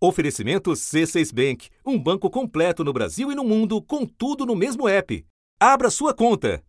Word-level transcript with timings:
Oferecimento 0.00 0.70
C6 0.70 1.34
Bank, 1.34 1.70
um 1.84 1.98
banco 1.98 2.30
completo 2.30 2.84
no 2.84 2.92
Brasil 2.92 3.32
e 3.32 3.34
no 3.34 3.42
mundo, 3.42 3.82
com 3.82 4.06
tudo 4.06 4.46
no 4.46 4.54
mesmo 4.54 4.88
app. 4.88 5.26
Abra 5.58 5.90
sua 5.90 6.14
conta. 6.14 6.62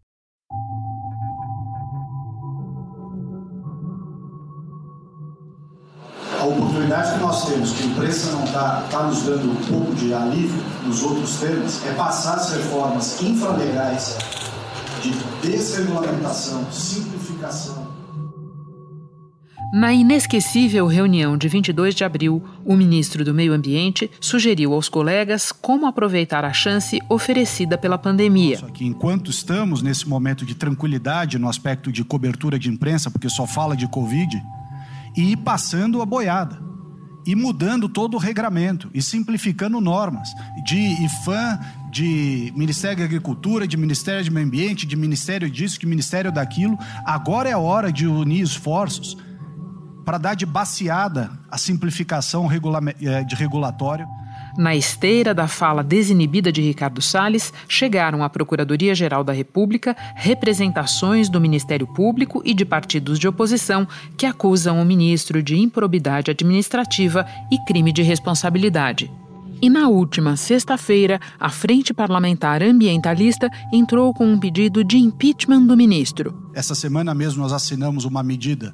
A 6.40 6.44
oportunidade 6.44 7.14
que 7.14 7.20
nós 7.20 7.46
temos, 7.48 7.74
que 7.74 7.84
a 7.84 7.86
imprensa 7.86 8.32
não 8.32 8.46
está 8.46 8.88
tá 8.90 9.04
nos 9.04 9.22
dando 9.22 9.52
um 9.52 9.56
pouco 9.68 9.94
de 9.94 10.12
alívio 10.12 10.64
nos 10.88 11.04
outros 11.04 11.40
temas, 11.40 11.86
é 11.86 11.94
passar 11.94 12.34
as 12.34 12.52
reformas 12.52 13.22
infralegais 13.22 14.18
de 15.04 15.12
desregulamentação, 15.48 16.66
simplificação 16.72 17.79
na 19.72 19.94
inesquecível 19.94 20.88
reunião 20.88 21.38
de 21.38 21.48
22 21.48 21.94
de 21.94 22.04
abril, 22.04 22.44
o 22.66 22.76
ministro 22.76 23.24
do 23.24 23.36
Meio 23.36 23.54
Ambiente 23.54 24.10
sugeriu 24.20 24.74
aos 24.74 24.90
colegas 24.90 25.52
como 25.52 25.86
aproveitar 25.86 26.44
a 26.44 26.52
chance 26.52 27.00
oferecida 27.08 27.78
pela 27.78 27.98
pandemia. 27.98 28.58
Só 28.58 28.68
que 28.68 28.84
enquanto 28.84 29.30
estamos 29.30 29.84
nesse 29.84 30.10
momento 30.10 30.44
de 30.44 30.56
tranquilidade 30.56 31.38
no 31.38 31.48
aspecto 31.48 31.92
de 31.92 32.04
cobertura 32.04 32.58
de 32.58 32.68
imprensa, 32.68 33.12
porque 33.12 33.30
só 33.30 33.46
fala 33.46 33.78
de 33.78 33.88
Covid, 33.88 34.42
e 35.16 35.38
passando 35.38 36.02
a 36.02 36.06
boiada, 36.06 36.60
e 37.28 37.36
mudando 37.36 37.88
todo 37.88 38.16
o 38.16 38.20
regramento, 38.20 38.90
e 38.92 39.04
simplificando 39.04 39.80
normas 39.80 40.30
de 40.66 40.80
IFAM, 41.04 41.60
de 41.92 42.52
Ministério 42.56 42.98
da 42.98 43.04
Agricultura, 43.04 43.68
de 43.68 43.78
Ministério 43.78 44.26
do 44.26 44.32
Meio 44.32 44.48
Ambiente, 44.48 44.88
de 44.88 44.96
Ministério 44.96 45.50
disso, 45.50 45.80
de 45.80 45.86
Ministério 45.86 46.32
daquilo. 46.32 46.78
Agora 47.06 47.50
é 47.50 47.54
a 47.54 47.60
hora 47.60 47.92
de 47.92 48.08
unir 48.08 48.42
esforços 48.42 49.16
para 50.10 50.18
dar 50.18 50.34
de 50.34 50.44
baseada 50.44 51.30
a 51.52 51.56
simplificação 51.56 52.50
eh, 52.52 53.24
de 53.24 53.36
regulatório. 53.36 54.08
Na 54.58 54.76
esteira 54.76 55.36
da 55.36 55.48
fala 55.48 55.84
desinibida 55.84 56.52
de 56.52 56.64
Ricardo 56.64 57.00
Salles, 57.00 57.54
chegaram 57.68 58.24
à 58.24 58.28
Procuradoria-Geral 58.28 59.24
da 59.24 59.32
República 59.32 59.96
representações 60.16 61.30
do 61.30 61.40
Ministério 61.40 61.86
Público 61.86 62.42
e 62.44 62.56
de 62.56 62.66
partidos 62.66 63.20
de 63.20 63.28
oposição 63.28 63.88
que 64.18 64.26
acusam 64.26 64.82
o 64.82 64.86
ministro 64.86 65.44
de 65.44 65.56
improbidade 65.56 66.32
administrativa 66.32 67.24
e 67.52 67.64
crime 67.66 67.94
de 67.94 68.02
responsabilidade. 68.02 69.12
E 69.62 69.70
na 69.70 69.90
última 69.90 70.36
sexta-feira, 70.36 71.22
a 71.40 71.50
Frente 71.50 71.94
Parlamentar 71.94 72.64
Ambientalista 72.64 73.48
entrou 73.72 74.12
com 74.12 74.26
um 74.26 74.40
pedido 74.40 74.84
de 74.84 74.98
impeachment 74.98 75.68
do 75.68 75.78
ministro. 75.78 76.50
Essa 76.56 76.74
semana 76.74 77.14
mesmo 77.14 77.44
nós 77.44 77.54
assinamos 77.54 78.06
uma 78.06 78.24
medida 78.24 78.74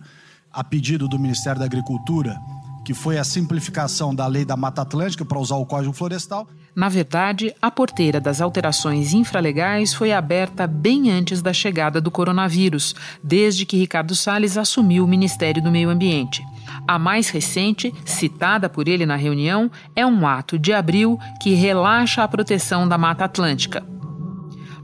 a 0.55 0.63
pedido 0.63 1.07
do 1.07 1.19
Ministério 1.19 1.59
da 1.59 1.65
Agricultura, 1.65 2.39
que 2.85 2.93
foi 2.93 3.17
a 3.17 3.23
simplificação 3.25 4.15
da 4.15 4.25
lei 4.25 4.45
da 4.45 4.55
Mata 4.55 4.83
Atlântica 4.83 5.25
para 5.25 5.37
usar 5.37 5.55
o 5.55 5.65
Código 5.65 5.91
Florestal. 5.91 6.47
Na 6.73 6.87
verdade, 6.87 7.53
a 7.61 7.69
porteira 7.69 8.21
das 8.21 8.39
alterações 8.39 9.13
infralegais 9.13 9.93
foi 9.93 10.13
aberta 10.13 10.65
bem 10.65 11.11
antes 11.11 11.41
da 11.41 11.51
chegada 11.51 11.99
do 11.99 12.11
coronavírus, 12.11 12.95
desde 13.23 13.65
que 13.65 13.77
Ricardo 13.77 14.15
Salles 14.15 14.55
assumiu 14.55 15.03
o 15.03 15.07
Ministério 15.07 15.61
do 15.61 15.71
Meio 15.71 15.89
Ambiente. 15.89 16.45
A 16.87 16.97
mais 16.97 17.29
recente, 17.29 17.93
citada 18.05 18.69
por 18.69 18.87
ele 18.87 19.05
na 19.05 19.15
reunião, 19.15 19.69
é 19.95 20.05
um 20.05 20.25
ato 20.27 20.57
de 20.57 20.71
abril 20.71 21.19
que 21.41 21.53
relaxa 21.53 22.23
a 22.23 22.27
proteção 22.27 22.87
da 22.87 22.97
Mata 22.97 23.25
Atlântica. 23.25 23.83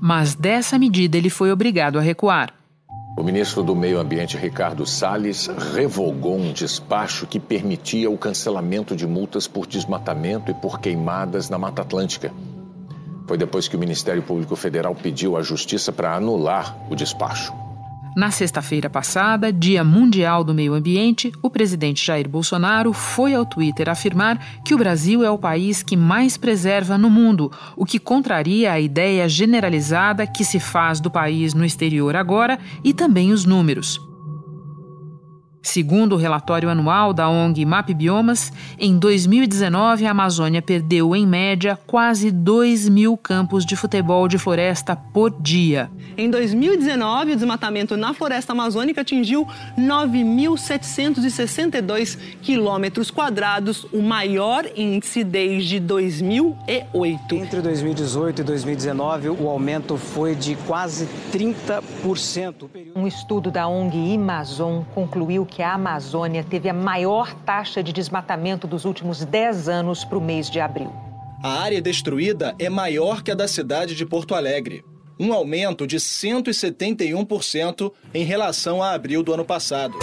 Mas 0.01 0.33
dessa 0.33 0.79
medida 0.79 1.17
ele 1.17 1.29
foi 1.29 1.51
obrigado 1.51 1.99
a 1.99 2.01
recuar. 2.01 2.60
O 3.15 3.23
ministro 3.23 3.61
do 3.61 3.75
Meio 3.75 3.99
Ambiente, 3.99 4.37
Ricardo 4.37 4.85
Salles, 4.85 5.47
revogou 5.73 6.37
um 6.37 6.53
despacho 6.53 7.27
que 7.27 7.39
permitia 7.39 8.09
o 8.09 8.17
cancelamento 8.17 8.95
de 8.95 9.05
multas 9.05 9.47
por 9.47 9.67
desmatamento 9.67 10.49
e 10.49 10.53
por 10.53 10.79
queimadas 10.79 11.49
na 11.49 11.57
Mata 11.57 11.81
Atlântica. 11.81 12.31
Foi 13.27 13.37
depois 13.37 13.67
que 13.67 13.75
o 13.75 13.79
Ministério 13.79 14.23
Público 14.23 14.55
Federal 14.55 14.95
pediu 14.95 15.35
à 15.35 15.41
Justiça 15.41 15.91
para 15.91 16.15
anular 16.15 16.77
o 16.89 16.95
despacho. 16.95 17.53
Na 18.13 18.29
sexta-feira 18.29 18.89
passada, 18.89 19.53
Dia 19.53 19.85
Mundial 19.85 20.43
do 20.43 20.53
Meio 20.53 20.73
Ambiente, 20.73 21.31
o 21.41 21.49
presidente 21.49 22.05
Jair 22.05 22.27
Bolsonaro 22.27 22.91
foi 22.91 23.33
ao 23.33 23.45
Twitter 23.45 23.89
afirmar 23.89 24.37
que 24.65 24.75
o 24.75 24.77
Brasil 24.77 25.23
é 25.23 25.31
o 25.31 25.37
país 25.37 25.81
que 25.81 25.95
mais 25.95 26.35
preserva 26.35 26.97
no 26.97 27.09
mundo, 27.09 27.49
o 27.75 27.85
que 27.85 27.99
contraria 27.99 28.73
a 28.73 28.79
ideia 28.81 29.29
generalizada 29.29 30.27
que 30.27 30.43
se 30.43 30.59
faz 30.59 30.99
do 30.99 31.09
país 31.09 31.53
no 31.53 31.63
exterior 31.63 32.17
agora 32.17 32.59
e 32.83 32.93
também 32.93 33.31
os 33.31 33.45
números. 33.45 34.10
Segundo 35.61 36.13
o 36.13 36.17
relatório 36.17 36.69
anual 36.69 37.13
da 37.13 37.29
ONG 37.29 37.63
Map 37.65 37.93
Biomas, 37.93 38.51
em 38.79 38.97
2019 38.97 40.07
a 40.07 40.11
Amazônia 40.11 40.61
perdeu, 40.61 41.13
em 41.15 41.25
média, 41.27 41.77
quase 41.85 42.31
2 42.31 42.89
mil 42.89 43.15
campos 43.15 43.63
de 43.63 43.75
futebol 43.75 44.27
de 44.27 44.39
floresta 44.39 44.95
por 44.95 45.29
dia. 45.39 45.91
Em 46.17 46.31
2019, 46.31 47.33
o 47.33 47.35
desmatamento 47.35 47.95
na 47.95 48.11
floresta 48.13 48.53
amazônica 48.53 49.01
atingiu 49.01 49.47
9.762 49.77 52.17
quilômetros 52.41 53.11
quadrados, 53.11 53.85
o 53.93 54.01
maior 54.01 54.65
índice 54.75 55.23
desde 55.23 55.79
2008. 55.79 57.35
Entre 57.35 57.61
2018 57.61 58.41
e 58.41 58.43
2019, 58.43 59.29
o 59.29 59.47
aumento 59.47 59.95
foi 59.95 60.33
de 60.35 60.55
quase 60.67 61.07
30%. 61.31 62.67
Um 62.95 63.05
estudo 63.05 63.51
da 63.51 63.67
ONG 63.67 64.15
Amazon 64.15 64.81
concluiu 64.93 65.45
que 65.51 65.61
a 65.61 65.73
Amazônia 65.73 66.43
teve 66.43 66.69
a 66.69 66.73
maior 66.73 67.33
taxa 67.45 67.83
de 67.83 67.91
desmatamento 67.91 68.65
dos 68.65 68.85
últimos 68.85 69.23
10 69.25 69.67
anos 69.67 70.05
para 70.05 70.17
o 70.17 70.21
mês 70.21 70.49
de 70.49 70.61
abril. 70.61 70.91
A 71.43 71.59
área 71.61 71.81
destruída 71.81 72.55
é 72.57 72.69
maior 72.69 73.21
que 73.21 73.31
a 73.31 73.35
da 73.35 73.47
cidade 73.47 73.93
de 73.93 74.05
Porto 74.05 74.33
Alegre, 74.33 74.85
um 75.19 75.33
aumento 75.33 75.85
de 75.85 75.97
171% 75.97 77.91
em 78.13 78.23
relação 78.23 78.81
a 78.81 78.93
abril 78.93 79.21
do 79.21 79.33
ano 79.33 79.43
passado. 79.43 79.99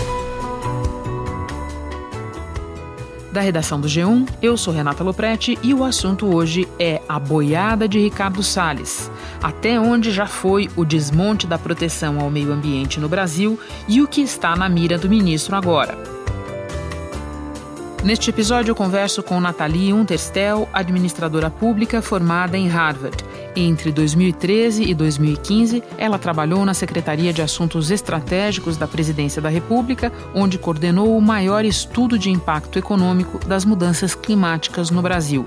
Da 3.38 3.43
redação 3.43 3.81
do 3.81 3.87
G1, 3.87 4.28
eu 4.43 4.56
sou 4.56 4.75
Renata 4.75 5.04
Loprete 5.04 5.56
e 5.62 5.72
o 5.72 5.84
assunto 5.84 6.26
hoje 6.26 6.66
é 6.76 7.00
a 7.09 7.21
boiada 7.21 7.87
de 7.87 7.97
Ricardo 7.97 8.43
Salles. 8.43 9.09
Até 9.41 9.78
onde 9.78 10.10
já 10.10 10.26
foi 10.26 10.69
o 10.75 10.84
desmonte 10.84 11.47
da 11.47 11.56
proteção 11.56 12.19
ao 12.19 12.32
meio 12.32 12.53
ambiente 12.53 12.99
no 12.99 13.09
Brasil 13.09 13.56
e 13.87 14.03
o 14.03 14.09
que 14.09 14.22
está 14.22 14.56
na 14.56 14.69
mira 14.69 14.99
do 14.99 15.09
ministro 15.09 15.54
agora. 15.54 15.97
Neste 18.03 18.31
episódio, 18.31 18.72
eu 18.72 18.75
converso 18.75 19.22
com 19.22 19.41
Nathalie 19.41 19.93
Unterstel, 19.93 20.69
administradora 20.72 21.49
pública 21.49 22.03
formada 22.03 22.59
em 22.59 22.66
Harvard. 22.66 23.25
Entre 23.60 23.91
2013 23.91 24.84
e 24.84 24.94
2015, 24.94 25.82
ela 25.98 26.16
trabalhou 26.16 26.64
na 26.64 26.72
Secretaria 26.74 27.32
de 27.32 27.42
Assuntos 27.42 27.91
Estratégicos 27.91 28.76
da 28.76 28.86
Presidência 28.86 29.42
da 29.42 29.48
República, 29.48 30.12
onde 30.32 30.56
coordenou 30.56 31.19
o 31.19 31.20
maior 31.20 31.64
estudo 31.64 32.16
de 32.16 32.30
impacto 32.30 32.78
econômico 32.78 33.44
das 33.48 33.64
mudanças 33.64 34.14
climáticas 34.14 34.92
no 34.92 35.02
Brasil. 35.02 35.44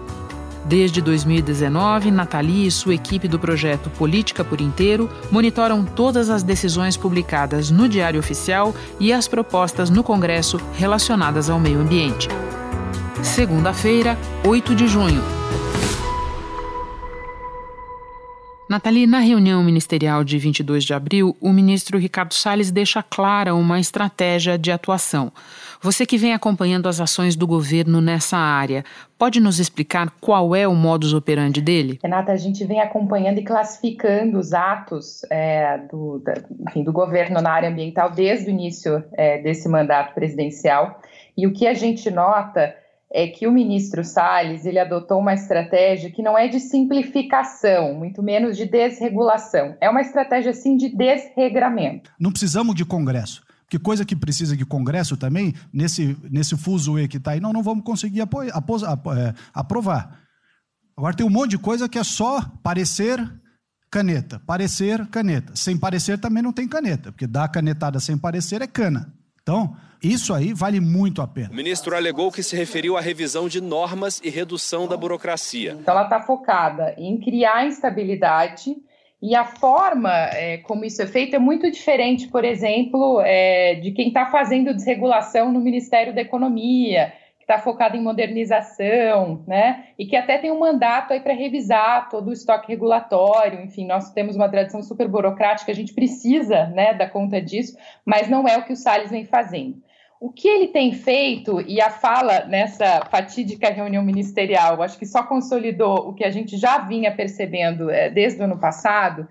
Desde 0.65 1.01
2019, 1.01 2.11
Nathalie 2.11 2.67
e 2.67 2.71
sua 2.71 2.95
equipe 2.95 3.29
do 3.29 3.39
projeto 3.39 3.89
Política 3.91 4.43
por 4.43 4.59
Inteiro 4.59 5.09
monitoram 5.31 5.85
todas 5.85 6.29
as 6.29 6.43
decisões 6.43 6.97
publicadas 6.97 7.71
no 7.71 7.87
Diário 7.87 8.19
Oficial 8.19 8.75
e 8.99 9.13
as 9.13 9.25
propostas 9.25 9.89
no 9.89 10.03
Congresso 10.03 10.59
relacionadas 10.73 11.49
ao 11.49 11.61
meio 11.61 11.79
ambiente. 11.79 12.27
Segunda-feira, 13.23 14.17
8 14.45 14.75
de 14.75 14.85
junho. 14.89 15.40
Nathalie, 18.71 19.05
na 19.05 19.19
reunião 19.19 19.61
ministerial 19.61 20.23
de 20.23 20.37
22 20.37 20.85
de 20.85 20.93
abril, 20.93 21.35
o 21.41 21.51
ministro 21.51 21.97
Ricardo 21.97 22.33
Salles 22.33 22.71
deixa 22.71 23.03
clara 23.03 23.53
uma 23.53 23.81
estratégia 23.81 24.57
de 24.57 24.71
atuação. 24.71 25.29
Você 25.81 26.05
que 26.05 26.17
vem 26.17 26.33
acompanhando 26.33 26.87
as 26.87 27.01
ações 27.01 27.35
do 27.35 27.45
governo 27.45 27.99
nessa 27.99 28.37
área, 28.37 28.85
pode 29.19 29.41
nos 29.41 29.59
explicar 29.59 30.09
qual 30.21 30.55
é 30.55 30.65
o 30.65 30.73
modus 30.73 31.13
operandi 31.13 31.61
dele? 31.61 31.99
Renata, 32.01 32.31
a 32.31 32.37
gente 32.37 32.63
vem 32.63 32.79
acompanhando 32.79 33.39
e 33.39 33.43
classificando 33.43 34.39
os 34.39 34.53
atos 34.53 35.21
é, 35.29 35.77
do, 35.91 36.19
da, 36.19 36.35
enfim, 36.69 36.81
do 36.81 36.93
governo 36.93 37.41
na 37.41 37.51
área 37.51 37.67
ambiental 37.67 38.09
desde 38.09 38.47
o 38.47 38.51
início 38.51 39.03
é, 39.11 39.37
desse 39.39 39.67
mandato 39.67 40.13
presidencial. 40.13 41.01
E 41.35 41.45
o 41.45 41.51
que 41.51 41.67
a 41.67 41.73
gente 41.73 42.09
nota 42.09 42.73
é 43.13 43.27
que 43.27 43.45
o 43.45 43.51
ministro 43.51 44.03
Salles 44.03 44.65
ele 44.65 44.79
adotou 44.79 45.19
uma 45.19 45.33
estratégia 45.33 46.09
que 46.09 46.23
não 46.23 46.37
é 46.37 46.47
de 46.47 46.59
simplificação, 46.59 47.93
muito 47.93 48.23
menos 48.23 48.55
de 48.55 48.65
desregulação. 48.65 49.75
É 49.81 49.89
uma 49.89 50.01
estratégia, 50.01 50.53
sim, 50.53 50.77
de 50.77 50.89
desregramento. 50.89 52.11
Não 52.19 52.31
precisamos 52.31 52.73
de 52.73 52.85
Congresso. 52.85 53.43
Porque 53.63 53.79
coisa 53.79 54.05
que 54.05 54.15
precisa 54.15 54.55
de 54.55 54.65
Congresso 54.65 55.15
também, 55.15 55.53
nesse, 55.71 56.17
nesse 56.29 56.57
fuso 56.57 56.95
que 57.07 57.17
está 57.17 57.31
aí, 57.31 57.39
não, 57.39 57.53
não 57.53 57.63
vamos 57.63 57.83
conseguir 57.83 58.21
apoiar, 58.21 58.53
apos, 58.53 58.83
é, 58.83 59.33
aprovar. 59.53 60.19
Agora 60.97 61.15
tem 61.15 61.25
um 61.25 61.29
monte 61.29 61.51
de 61.51 61.57
coisa 61.57 61.87
que 61.87 61.97
é 61.97 62.03
só 62.03 62.41
parecer 62.61 63.19
caneta, 63.89 64.41
parecer 64.45 65.05
caneta. 65.07 65.55
Sem 65.55 65.77
parecer 65.77 66.17
também 66.17 66.43
não 66.43 66.51
tem 66.53 66.67
caneta, 66.67 67.11
porque 67.11 67.27
dar 67.27 67.47
canetada 67.49 67.99
sem 67.99 68.17
parecer 68.17 68.61
é 68.61 68.67
cana. 68.67 69.13
Então, 69.41 69.75
isso 70.03 70.33
aí 70.33 70.53
vale 70.53 70.79
muito 70.79 71.21
a 71.21 71.27
pena. 71.27 71.49
O 71.51 71.55
ministro 71.55 71.95
alegou 71.95 72.31
que 72.31 72.43
se 72.43 72.55
referiu 72.55 72.97
à 72.97 73.01
revisão 73.01 73.47
de 73.47 73.61
normas 73.61 74.19
e 74.23 74.29
redução 74.29 74.87
da 74.87 74.97
burocracia. 74.97 75.77
Então, 75.79 75.93
ela 75.93 76.03
está 76.03 76.19
focada 76.19 76.93
em 76.97 77.19
criar 77.19 77.65
instabilidade. 77.65 78.75
E 79.21 79.35
a 79.35 79.45
forma 79.45 80.11
é, 80.11 80.57
como 80.57 80.83
isso 80.83 81.01
é 81.01 81.05
feito 81.05 81.35
é 81.35 81.39
muito 81.39 81.69
diferente, 81.69 82.27
por 82.27 82.43
exemplo, 82.43 83.21
é, 83.23 83.75
de 83.75 83.91
quem 83.91 84.07
está 84.07 84.25
fazendo 84.31 84.73
desregulação 84.73 85.51
no 85.51 85.59
Ministério 85.59 86.15
da 86.15 86.21
Economia, 86.21 87.13
está 87.41 87.59
focado 87.59 87.97
em 87.97 88.01
modernização, 88.01 89.43
né? 89.47 89.85
E 89.99 90.05
que 90.05 90.15
até 90.15 90.37
tem 90.37 90.51
um 90.51 90.59
mandato 90.59 91.11
aí 91.11 91.19
para 91.19 91.33
revisar 91.33 92.09
todo 92.09 92.29
o 92.29 92.33
estoque 92.33 92.67
regulatório. 92.67 93.61
Enfim, 93.61 93.85
nós 93.85 94.11
temos 94.11 94.35
uma 94.35 94.47
tradição 94.49 94.81
super 94.81 95.07
burocrática, 95.07 95.71
a 95.71 95.75
gente 95.75 95.93
precisa, 95.93 96.67
né, 96.67 96.93
dar 96.93 97.09
conta 97.09 97.41
disso, 97.41 97.77
mas 98.05 98.29
não 98.29 98.47
é 98.47 98.57
o 98.57 98.63
que 98.63 98.73
o 98.73 98.77
Salles 98.77 99.11
vem 99.11 99.25
fazendo. 99.25 99.81
O 100.19 100.31
que 100.31 100.47
ele 100.47 100.67
tem 100.67 100.93
feito, 100.93 101.59
e 101.61 101.81
a 101.81 101.89
fala 101.89 102.45
nessa 102.45 103.05
fatídica 103.09 103.69
reunião 103.71 104.03
ministerial, 104.03 104.81
acho 104.83 104.97
que 104.97 105.05
só 105.05 105.23
consolidou 105.23 106.09
o 106.09 106.13
que 106.13 106.23
a 106.23 106.29
gente 106.29 106.57
já 106.57 106.77
vinha 106.77 107.11
percebendo 107.11 107.89
é, 107.89 108.07
desde 108.09 108.39
o 108.39 108.43
ano 108.43 108.59
passado, 108.59 109.27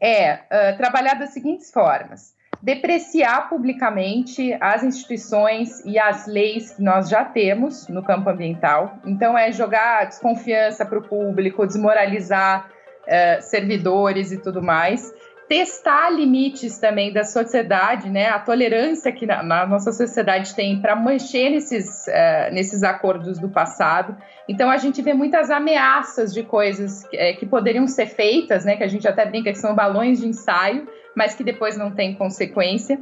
é 0.00 0.34
uh, 0.34 0.76
trabalhar 0.76 1.14
das 1.14 1.30
seguintes 1.30 1.70
formas 1.70 2.34
depreciar 2.62 3.48
publicamente 3.48 4.56
as 4.60 4.84
instituições 4.84 5.84
e 5.84 5.98
as 5.98 6.28
leis 6.28 6.70
que 6.70 6.82
nós 6.82 7.08
já 7.08 7.24
temos 7.24 7.88
no 7.88 8.04
campo 8.04 8.30
ambiental. 8.30 8.98
Então, 9.04 9.36
é 9.36 9.50
jogar 9.50 10.06
desconfiança 10.06 10.86
para 10.86 10.98
o 10.98 11.02
público, 11.02 11.66
desmoralizar 11.66 12.70
uh, 13.02 13.42
servidores 13.42 14.30
e 14.30 14.38
tudo 14.38 14.62
mais. 14.62 15.12
Testar 15.48 16.08
limites 16.10 16.78
também 16.78 17.12
da 17.12 17.24
sociedade, 17.24 18.08
né? 18.08 18.28
A 18.28 18.38
tolerância 18.38 19.10
que 19.10 19.26
na, 19.26 19.42
na 19.42 19.66
nossa 19.66 19.92
sociedade 19.92 20.54
tem 20.54 20.80
para 20.80 20.94
mexer 20.94 21.50
nesses, 21.50 22.06
uh, 22.06 22.54
nesses 22.54 22.84
acordos 22.84 23.40
do 23.40 23.48
passado. 23.48 24.16
Então 24.48 24.70
a 24.70 24.76
gente 24.76 25.02
vê 25.02 25.12
muitas 25.12 25.50
ameaças 25.50 26.32
de 26.32 26.44
coisas 26.44 27.04
que, 27.08 27.16
é, 27.16 27.32
que 27.34 27.44
poderiam 27.44 27.86
ser 27.88 28.06
feitas, 28.06 28.64
né? 28.64 28.76
Que 28.76 28.84
a 28.84 28.88
gente 28.88 29.06
até 29.06 29.26
brinca 29.26 29.50
que 29.50 29.58
são 29.58 29.74
balões 29.74 30.20
de 30.20 30.28
ensaio, 30.28 30.86
mas 31.14 31.34
que 31.34 31.44
depois 31.44 31.76
não 31.76 31.90
tem 31.90 32.14
consequência. 32.14 33.00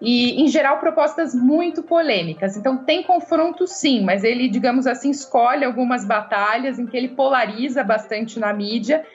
E, 0.00 0.42
em 0.42 0.48
geral, 0.48 0.78
propostas 0.78 1.32
muito 1.32 1.82
polêmicas. 1.82 2.56
Então, 2.56 2.78
tem 2.78 3.04
confronto 3.04 3.68
sim, 3.68 4.02
mas 4.02 4.24
ele, 4.24 4.48
digamos 4.48 4.86
assim, 4.86 5.10
escolhe 5.10 5.64
algumas 5.64 6.04
batalhas 6.04 6.78
em 6.78 6.86
que 6.86 6.96
ele 6.96 7.08
polariza 7.08 7.84
bastante 7.84 8.40
na 8.40 8.52
mídia, 8.52 9.06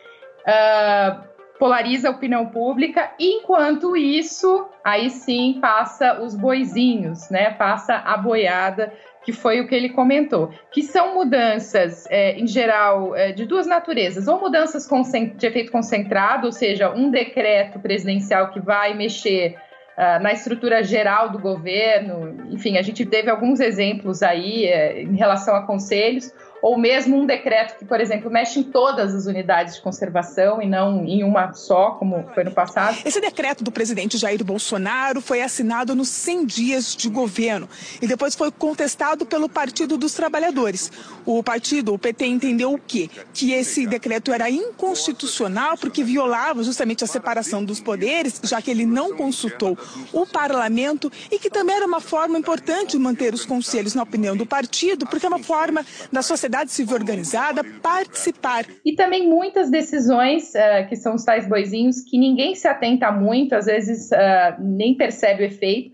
uh, 0.43 1.27
polariza 1.59 2.07
a 2.07 2.11
opinião 2.11 2.47
pública, 2.47 3.11
enquanto 3.19 3.95
isso, 3.95 4.67
aí 4.83 5.09
sim 5.09 5.57
passa 5.59 6.21
os 6.21 6.35
boizinhos, 6.35 7.29
né? 7.29 7.51
Passa 7.51 7.95
a 7.95 8.17
boiada 8.17 8.93
que 9.27 9.33
foi 9.33 9.59
o 9.59 9.67
que 9.67 9.75
ele 9.75 9.89
comentou, 9.89 10.53
que 10.71 10.81
são 10.81 11.13
mudanças, 11.13 12.05
é, 12.09 12.39
em 12.39 12.47
geral, 12.47 13.13
é, 13.13 13.33
de 13.33 13.45
duas 13.45 13.67
naturezas, 13.67 14.25
ou 14.25 14.39
mudanças 14.39 14.87
de 15.35 15.45
efeito 15.45 15.69
concentrado, 15.69 16.45
ou 16.45 16.51
seja, 16.53 16.89
um 16.93 17.11
decreto 17.11 17.77
presidencial 17.77 18.51
que 18.51 18.61
vai 18.61 18.93
mexer 18.93 19.57
uh, 19.97 20.23
na 20.23 20.31
estrutura 20.31 20.81
geral 20.81 21.29
do 21.29 21.39
governo, 21.39 22.47
enfim, 22.51 22.77
a 22.77 22.81
gente 22.81 23.05
teve 23.05 23.29
alguns 23.29 23.59
exemplos 23.59 24.23
aí 24.23 24.65
é, 24.65 25.01
em 25.01 25.17
relação 25.17 25.57
a 25.57 25.63
conselhos, 25.63 26.33
ou 26.61 26.77
mesmo 26.77 27.17
um 27.17 27.25
decreto 27.25 27.77
que, 27.77 27.85
por 27.85 27.99
exemplo, 27.99 28.29
mexe 28.31 28.59
em 28.59 28.63
todas 28.63 29.13
as 29.13 29.25
unidades 29.25 29.75
de 29.75 29.81
conservação 29.81 30.61
e 30.61 30.67
não 30.67 31.05
em 31.05 31.23
uma 31.23 31.53
só, 31.53 31.91
como 31.91 32.25
foi 32.33 32.43
no 32.43 32.51
passado. 32.51 32.97
Esse 33.05 33.21
decreto 33.21 33.63
do 33.63 33.71
presidente 33.71 34.17
Jair 34.17 34.43
Bolsonaro 34.43 35.21
foi 35.21 35.41
assinado 35.41 35.95
nos 35.95 36.09
100 36.09 36.45
dias 36.45 36.95
de 36.95 37.09
governo 37.09 37.69
e 38.01 38.07
depois 38.07 38.35
foi 38.35 38.51
contestado 38.51 39.25
pelo 39.25 39.47
Partido 39.47 39.97
dos 39.97 40.13
Trabalhadores. 40.13 40.91
O 41.25 41.43
partido, 41.43 41.93
o 41.93 41.99
PT, 41.99 42.25
entendeu 42.25 42.73
o 42.73 42.79
quê? 42.79 43.09
Que 43.33 43.53
esse 43.53 43.85
decreto 43.85 44.31
era 44.31 44.49
inconstitucional 44.49 45.77
porque 45.77 46.03
violava 46.03 46.63
justamente 46.63 47.03
a 47.03 47.07
separação 47.07 47.63
dos 47.63 47.79
poderes, 47.79 48.39
já 48.43 48.61
que 48.61 48.71
ele 48.71 48.85
não 48.85 49.15
consultou 49.15 49.77
o 50.13 50.25
parlamento 50.25 51.11
e 51.31 51.37
que 51.37 51.49
também 51.49 51.75
era 51.75 51.85
uma 51.85 52.01
forma 52.01 52.37
importante 52.37 52.91
de 52.91 52.99
manter 52.99 53.33
os 53.33 53.45
conselhos 53.45 53.93
na 53.93 54.03
opinião 54.03 54.35
do 54.35 54.45
partido, 54.45 55.05
porque 55.05 55.25
é 55.25 55.29
uma 55.29 55.39
forma 55.39 55.85
da 56.11 56.21
sociedade 56.21 56.46
sociedade 56.47 56.71
civil 56.71 56.95
organizada 56.95 57.63
participar. 57.81 58.65
E 58.85 58.95
também 58.95 59.27
muitas 59.27 59.69
decisões, 59.69 60.53
uh, 60.55 60.87
que 60.87 60.95
são 60.95 61.15
os 61.15 61.23
tais 61.23 61.47
boizinhos, 61.47 62.01
que 62.01 62.17
ninguém 62.17 62.55
se 62.55 62.67
atenta 62.67 63.11
muito, 63.11 63.53
às 63.53 63.65
vezes 63.65 64.09
uh, 64.11 64.61
nem 64.61 64.95
percebe 64.95 65.43
o 65.43 65.45
efeito, 65.45 65.91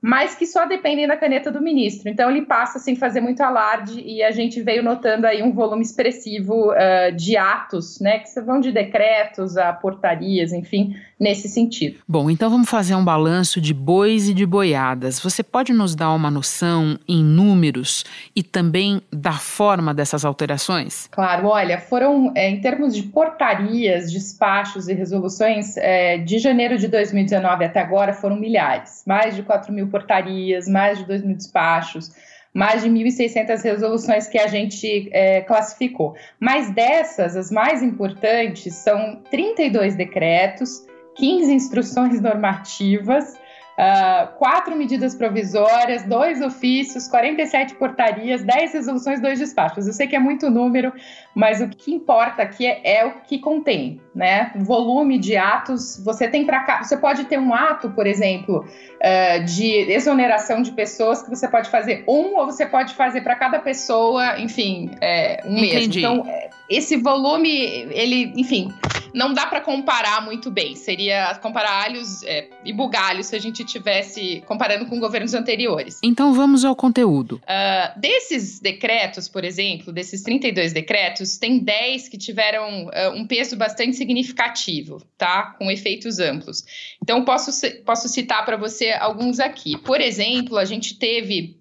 mas 0.00 0.36
que 0.36 0.46
só 0.46 0.66
dependem 0.66 1.08
da 1.08 1.16
caneta 1.16 1.50
do 1.50 1.60
ministro. 1.60 2.08
Então 2.08 2.30
ele 2.30 2.46
passa 2.46 2.78
sem 2.78 2.94
fazer 2.94 3.20
muito 3.20 3.40
alarde 3.40 4.00
e 4.00 4.22
a 4.22 4.30
gente 4.30 4.62
veio 4.62 4.82
notando 4.82 5.26
aí 5.26 5.42
um 5.42 5.52
volume 5.52 5.82
expressivo 5.82 6.70
uh, 6.70 7.14
de 7.16 7.36
atos, 7.36 7.98
né, 8.00 8.20
que 8.20 8.40
vão 8.40 8.60
de 8.60 8.70
decretos 8.70 9.56
a 9.56 9.72
portarias, 9.72 10.52
enfim, 10.52 10.94
nesse 11.18 11.48
sentido. 11.48 11.98
Bom, 12.06 12.30
então 12.30 12.50
vamos 12.50 12.68
fazer 12.68 12.94
um 12.94 13.04
balanço 13.04 13.60
de 13.60 13.72
bois 13.72 14.28
e 14.28 14.34
de 14.34 14.44
boiadas. 14.44 15.18
Você 15.18 15.42
pode 15.42 15.72
nos 15.72 15.94
dar 15.94 16.12
uma 16.12 16.30
noção 16.30 16.98
em 17.08 17.24
números 17.24 18.04
e 18.34 18.42
também 18.42 19.00
da 19.10 19.32
forma 19.32 19.94
dessas 19.94 20.24
alterações? 20.24 21.08
Claro, 21.10 21.48
olha, 21.48 21.80
foram, 21.80 22.32
é, 22.34 22.50
em 22.50 22.60
termos 22.60 22.94
de 22.94 23.02
portarias, 23.04 24.12
despachos 24.12 24.88
e 24.88 24.94
resoluções, 24.94 25.76
é, 25.78 26.18
de 26.18 26.38
janeiro 26.38 26.76
de 26.76 26.86
2019 26.88 27.64
até 27.64 27.80
agora 27.80 28.12
foram 28.12 28.36
milhares, 28.36 29.02
mais 29.06 29.34
de 29.34 29.42
4 29.42 29.72
mil 29.72 29.88
portarias, 29.88 30.68
mais 30.68 30.98
de 30.98 31.06
2 31.06 31.22
mil 31.22 31.36
despachos 31.36 32.10
mais 32.56 32.82
de 32.82 32.88
1.600 32.88 33.62
resoluções 33.62 34.26
que 34.26 34.38
a 34.38 34.46
gente 34.46 35.10
é, 35.12 35.42
classificou. 35.42 36.16
Mas 36.40 36.70
dessas, 36.70 37.36
as 37.36 37.50
mais 37.50 37.82
importantes 37.82 38.74
são 38.76 39.20
32 39.30 39.94
decretos, 39.94 40.85
15 41.16 41.52
instruções 41.52 42.20
normativas, 42.20 43.36
uh, 43.76 44.36
quatro 44.38 44.76
medidas 44.76 45.14
provisórias, 45.14 46.02
dois 46.04 46.40
ofícios, 46.40 47.06
47 47.08 47.74
portarias, 47.74 48.42
10 48.42 48.72
resoluções, 48.72 49.20
dois 49.20 49.38
despachos. 49.38 49.86
Eu 49.86 49.92
sei 49.92 50.06
que 50.06 50.16
é 50.16 50.18
muito 50.18 50.50
número, 50.50 50.92
mas 51.34 51.60
o 51.60 51.68
que 51.68 51.92
importa 51.92 52.42
aqui 52.42 52.66
é, 52.66 52.80
é 52.84 53.06
o 53.06 53.20
que 53.20 53.38
contém, 53.38 54.00
né? 54.14 54.52
Volume 54.56 55.18
de 55.18 55.36
atos. 55.36 56.00
Você 56.04 56.28
tem 56.28 56.44
para 56.44 56.60
cá, 56.60 56.82
você 56.82 56.96
pode 56.96 57.24
ter 57.24 57.38
um 57.38 57.54
ato, 57.54 57.90
por 57.90 58.06
exemplo, 58.06 58.64
uh, 58.64 59.44
de 59.44 59.90
exoneração 59.90 60.62
de 60.62 60.72
pessoas 60.72 61.22
que 61.22 61.30
você 61.30 61.46
pode 61.46 61.68
fazer 61.70 62.04
um 62.08 62.36
ou 62.36 62.46
você 62.46 62.66
pode 62.66 62.94
fazer 62.94 63.20
para 63.20 63.36
cada 63.36 63.58
pessoa, 63.58 64.38
enfim, 64.40 64.90
é, 65.00 65.42
um 65.44 65.56
Entendi. 65.58 66.00
mesmo. 66.00 66.20
Então, 66.22 66.56
esse 66.68 66.96
volume, 66.96 67.50
ele, 67.90 68.32
enfim, 68.36 68.72
não 69.16 69.32
dá 69.32 69.46
para 69.46 69.62
comparar 69.62 70.22
muito 70.22 70.50
bem. 70.50 70.76
Seria 70.76 71.34
comparar 71.36 71.84
alhos 71.84 72.22
é, 72.24 72.50
e 72.62 72.70
bugalhos 72.70 73.28
se 73.28 73.34
a 73.34 73.38
gente 73.38 73.64
tivesse 73.64 74.42
comparando 74.46 74.84
com 74.84 75.00
governos 75.00 75.32
anteriores. 75.32 75.98
Então 76.02 76.34
vamos 76.34 76.66
ao 76.66 76.76
conteúdo. 76.76 77.36
Uh, 77.36 77.98
desses 77.98 78.60
decretos, 78.60 79.26
por 79.26 79.42
exemplo, 79.42 79.90
desses 79.90 80.22
32 80.22 80.74
decretos, 80.74 81.38
tem 81.38 81.58
10 81.58 82.10
que 82.10 82.18
tiveram 82.18 82.88
uh, 82.88 83.10
um 83.14 83.26
peso 83.26 83.56
bastante 83.56 83.96
significativo, 83.96 85.02
tá? 85.16 85.54
Com 85.58 85.70
efeitos 85.70 86.18
amplos. 86.18 86.62
Então 87.02 87.24
posso, 87.24 87.50
posso 87.86 88.10
citar 88.10 88.44
para 88.44 88.58
você 88.58 88.90
alguns 88.90 89.40
aqui. 89.40 89.78
Por 89.78 89.98
exemplo, 89.98 90.58
a 90.58 90.66
gente 90.66 90.98
teve, 90.98 91.58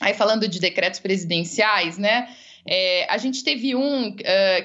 aí 0.00 0.14
falando 0.14 0.48
de 0.48 0.58
decretos 0.58 0.98
presidenciais, 0.98 1.98
né? 1.98 2.26
É, 2.68 3.06
a 3.08 3.16
gente 3.16 3.44
teve 3.44 3.76
um 3.76 4.08
uh, 4.08 4.14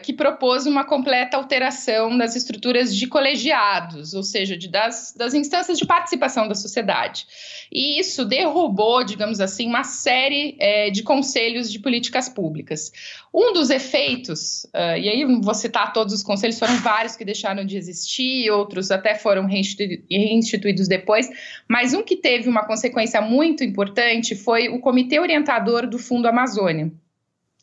que 0.01 0.11
propôs 0.11 0.65
uma 0.65 0.83
completa 0.83 1.37
alteração 1.37 2.17
das 2.17 2.35
estruturas 2.35 2.95
de 2.95 3.05
colegiados, 3.05 4.13
ou 4.15 4.23
seja, 4.23 4.57
de, 4.57 4.67
das, 4.67 5.13
das 5.15 5.35
instâncias 5.35 5.77
de 5.77 5.85
participação 5.85 6.47
da 6.47 6.55
sociedade. 6.55 7.27
E 7.71 7.99
isso 7.99 8.25
derrubou, 8.25 9.03
digamos 9.03 9.39
assim, 9.39 9.67
uma 9.67 9.83
série 9.83 10.55
é, 10.59 10.89
de 10.89 11.03
conselhos 11.03 11.71
de 11.71 11.77
políticas 11.79 12.27
públicas. 12.27 12.91
Um 13.31 13.53
dos 13.53 13.69
efeitos, 13.69 14.65
uh, 14.75 14.97
e 14.97 15.07
aí 15.07 15.23
vou 15.39 15.53
citar 15.53 15.93
todos 15.93 16.13
os 16.13 16.23
conselhos, 16.23 16.57
foram 16.57 16.77
vários 16.77 17.15
que 17.15 17.23
deixaram 17.23 17.63
de 17.63 17.77
existir, 17.77 18.49
outros 18.49 18.89
até 18.89 19.13
foram 19.13 19.45
reinstituídos 19.45 20.87
depois, 20.87 21.29
mas 21.67 21.93
um 21.93 22.01
que 22.01 22.15
teve 22.15 22.49
uma 22.49 22.65
consequência 22.65 23.21
muito 23.21 23.63
importante 23.63 24.35
foi 24.35 24.69
o 24.69 24.79
Comitê 24.79 25.19
Orientador 25.19 25.87
do 25.87 25.99
Fundo 25.99 26.27
Amazônia. 26.27 26.91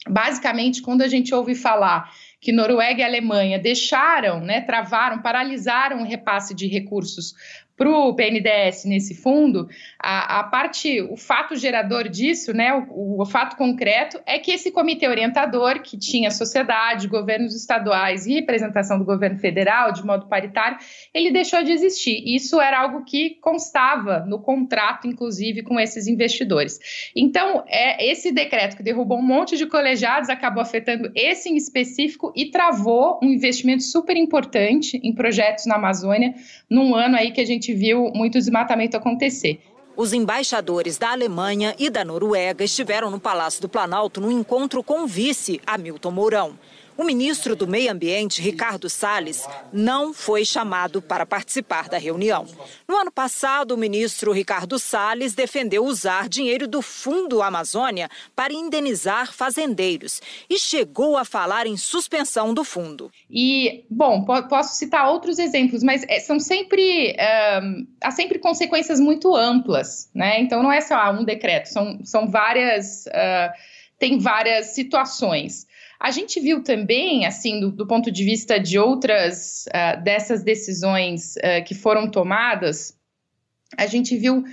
Basicamente, 0.06 0.82
quando 0.82 1.02
a 1.02 1.08
gente 1.08 1.34
ouve 1.34 1.54
falar 1.54 2.12
que 2.40 2.52
Noruega 2.52 3.00
e 3.00 3.04
Alemanha 3.04 3.58
deixaram, 3.58 4.40
né, 4.40 4.60
travaram, 4.60 5.20
paralisaram 5.20 6.02
o 6.02 6.04
repasse 6.04 6.54
de 6.54 6.66
recursos 6.66 7.34
para 7.78 7.88
o 7.88 8.12
PNDS 8.12 8.84
nesse 8.84 9.14
fundo, 9.14 9.68
a, 9.98 10.40
a, 10.40 10.44
parte, 10.44 11.00
o 11.00 11.16
fato 11.16 11.54
gerador 11.54 12.08
disso, 12.08 12.52
né, 12.52 12.74
o, 12.90 13.22
o, 13.22 13.24
fato 13.24 13.56
concreto, 13.56 14.20
é 14.26 14.36
que 14.36 14.50
esse 14.50 14.72
comitê 14.72 15.06
orientador, 15.06 15.80
que 15.80 15.96
tinha 15.96 16.32
sociedade, 16.32 17.06
governos 17.06 17.54
estaduais 17.54 18.26
e 18.26 18.34
representação 18.34 18.98
do 18.98 19.04
governo 19.04 19.38
federal 19.38 19.92
de 19.92 20.04
modo 20.04 20.26
paritário, 20.26 20.76
ele 21.14 21.30
deixou 21.30 21.62
de 21.62 21.70
existir. 21.70 22.20
Isso 22.26 22.60
era 22.60 22.80
algo 22.80 23.04
que 23.04 23.36
constava 23.40 24.20
no 24.26 24.40
contrato, 24.40 25.06
inclusive, 25.06 25.62
com 25.62 25.78
esses 25.78 26.08
investidores. 26.08 26.80
Então, 27.14 27.62
é 27.68 28.10
esse 28.10 28.32
decreto 28.32 28.76
que 28.76 28.82
derrubou 28.82 29.18
um 29.18 29.22
monte 29.22 29.56
de 29.56 29.66
colegiados 29.66 30.28
acabou 30.28 30.62
afetando 30.62 31.12
esse 31.14 31.48
em 31.48 31.56
específico 31.56 32.32
e 32.34 32.50
travou 32.50 33.20
um 33.22 33.28
investimento 33.28 33.84
super 33.84 34.16
importante 34.16 35.00
em 35.02 35.14
projetos 35.14 35.66
na 35.66 35.76
Amazônia, 35.76 36.34
num 36.68 36.94
ano 36.94 37.16
aí 37.16 37.30
que 37.30 37.40
a 37.40 37.46
gente 37.46 37.67
viu 37.74 38.10
muito 38.14 38.38
desmatamento 38.38 38.96
acontecer. 38.96 39.60
Os 39.96 40.12
embaixadores 40.12 40.96
da 40.96 41.10
Alemanha 41.10 41.74
e 41.78 41.90
da 41.90 42.04
Noruega 42.04 42.62
estiveram 42.62 43.10
no 43.10 43.18
Palácio 43.18 43.60
do 43.60 43.68
Planalto 43.68 44.20
no 44.20 44.30
encontro 44.30 44.82
com 44.82 45.02
o 45.02 45.06
vice 45.08 45.60
Hamilton 45.66 46.10
Mourão. 46.12 46.58
O 46.98 47.04
ministro 47.04 47.54
do 47.54 47.68
Meio 47.68 47.92
Ambiente, 47.92 48.42
Ricardo 48.42 48.90
Salles, 48.90 49.46
não 49.72 50.12
foi 50.12 50.44
chamado 50.44 51.00
para 51.00 51.24
participar 51.24 51.88
da 51.88 51.96
reunião. 51.96 52.44
No 52.88 52.96
ano 52.96 53.12
passado, 53.12 53.70
o 53.70 53.78
ministro 53.78 54.32
Ricardo 54.32 54.80
Salles 54.80 55.32
defendeu 55.32 55.84
usar 55.84 56.28
dinheiro 56.28 56.66
do 56.66 56.82
Fundo 56.82 57.40
Amazônia 57.40 58.08
para 58.34 58.52
indenizar 58.52 59.32
fazendeiros 59.32 60.20
e 60.50 60.58
chegou 60.58 61.16
a 61.16 61.24
falar 61.24 61.68
em 61.68 61.76
suspensão 61.76 62.52
do 62.52 62.64
fundo. 62.64 63.12
E, 63.30 63.84
bom, 63.88 64.24
posso 64.24 64.74
citar 64.74 65.08
outros 65.08 65.38
exemplos, 65.38 65.84
mas 65.84 66.04
é, 66.08 66.18
são 66.18 66.40
sempre, 66.40 67.16
um, 67.62 67.86
há 68.02 68.10
sempre 68.10 68.40
consequências 68.40 68.98
muito 68.98 69.36
amplas, 69.36 70.10
né? 70.12 70.40
Então 70.40 70.64
não 70.64 70.72
é 70.72 70.80
só 70.80 71.12
um 71.12 71.22
decreto, 71.22 71.66
são, 71.66 72.00
são 72.02 72.28
várias, 72.28 73.06
uh, 73.06 73.52
tem 74.00 74.18
várias 74.18 74.74
situações. 74.74 75.68
A 76.00 76.10
gente 76.10 76.38
viu 76.38 76.62
também, 76.62 77.26
assim, 77.26 77.58
do, 77.60 77.72
do 77.72 77.86
ponto 77.86 78.10
de 78.10 78.24
vista 78.24 78.58
de 78.58 78.78
outras 78.78 79.64
uh, 79.66 80.02
dessas 80.02 80.44
decisões 80.44 81.34
uh, 81.36 81.64
que 81.66 81.74
foram 81.74 82.08
tomadas, 82.10 82.96
a 83.76 83.86
gente 83.86 84.16
viu 84.16 84.44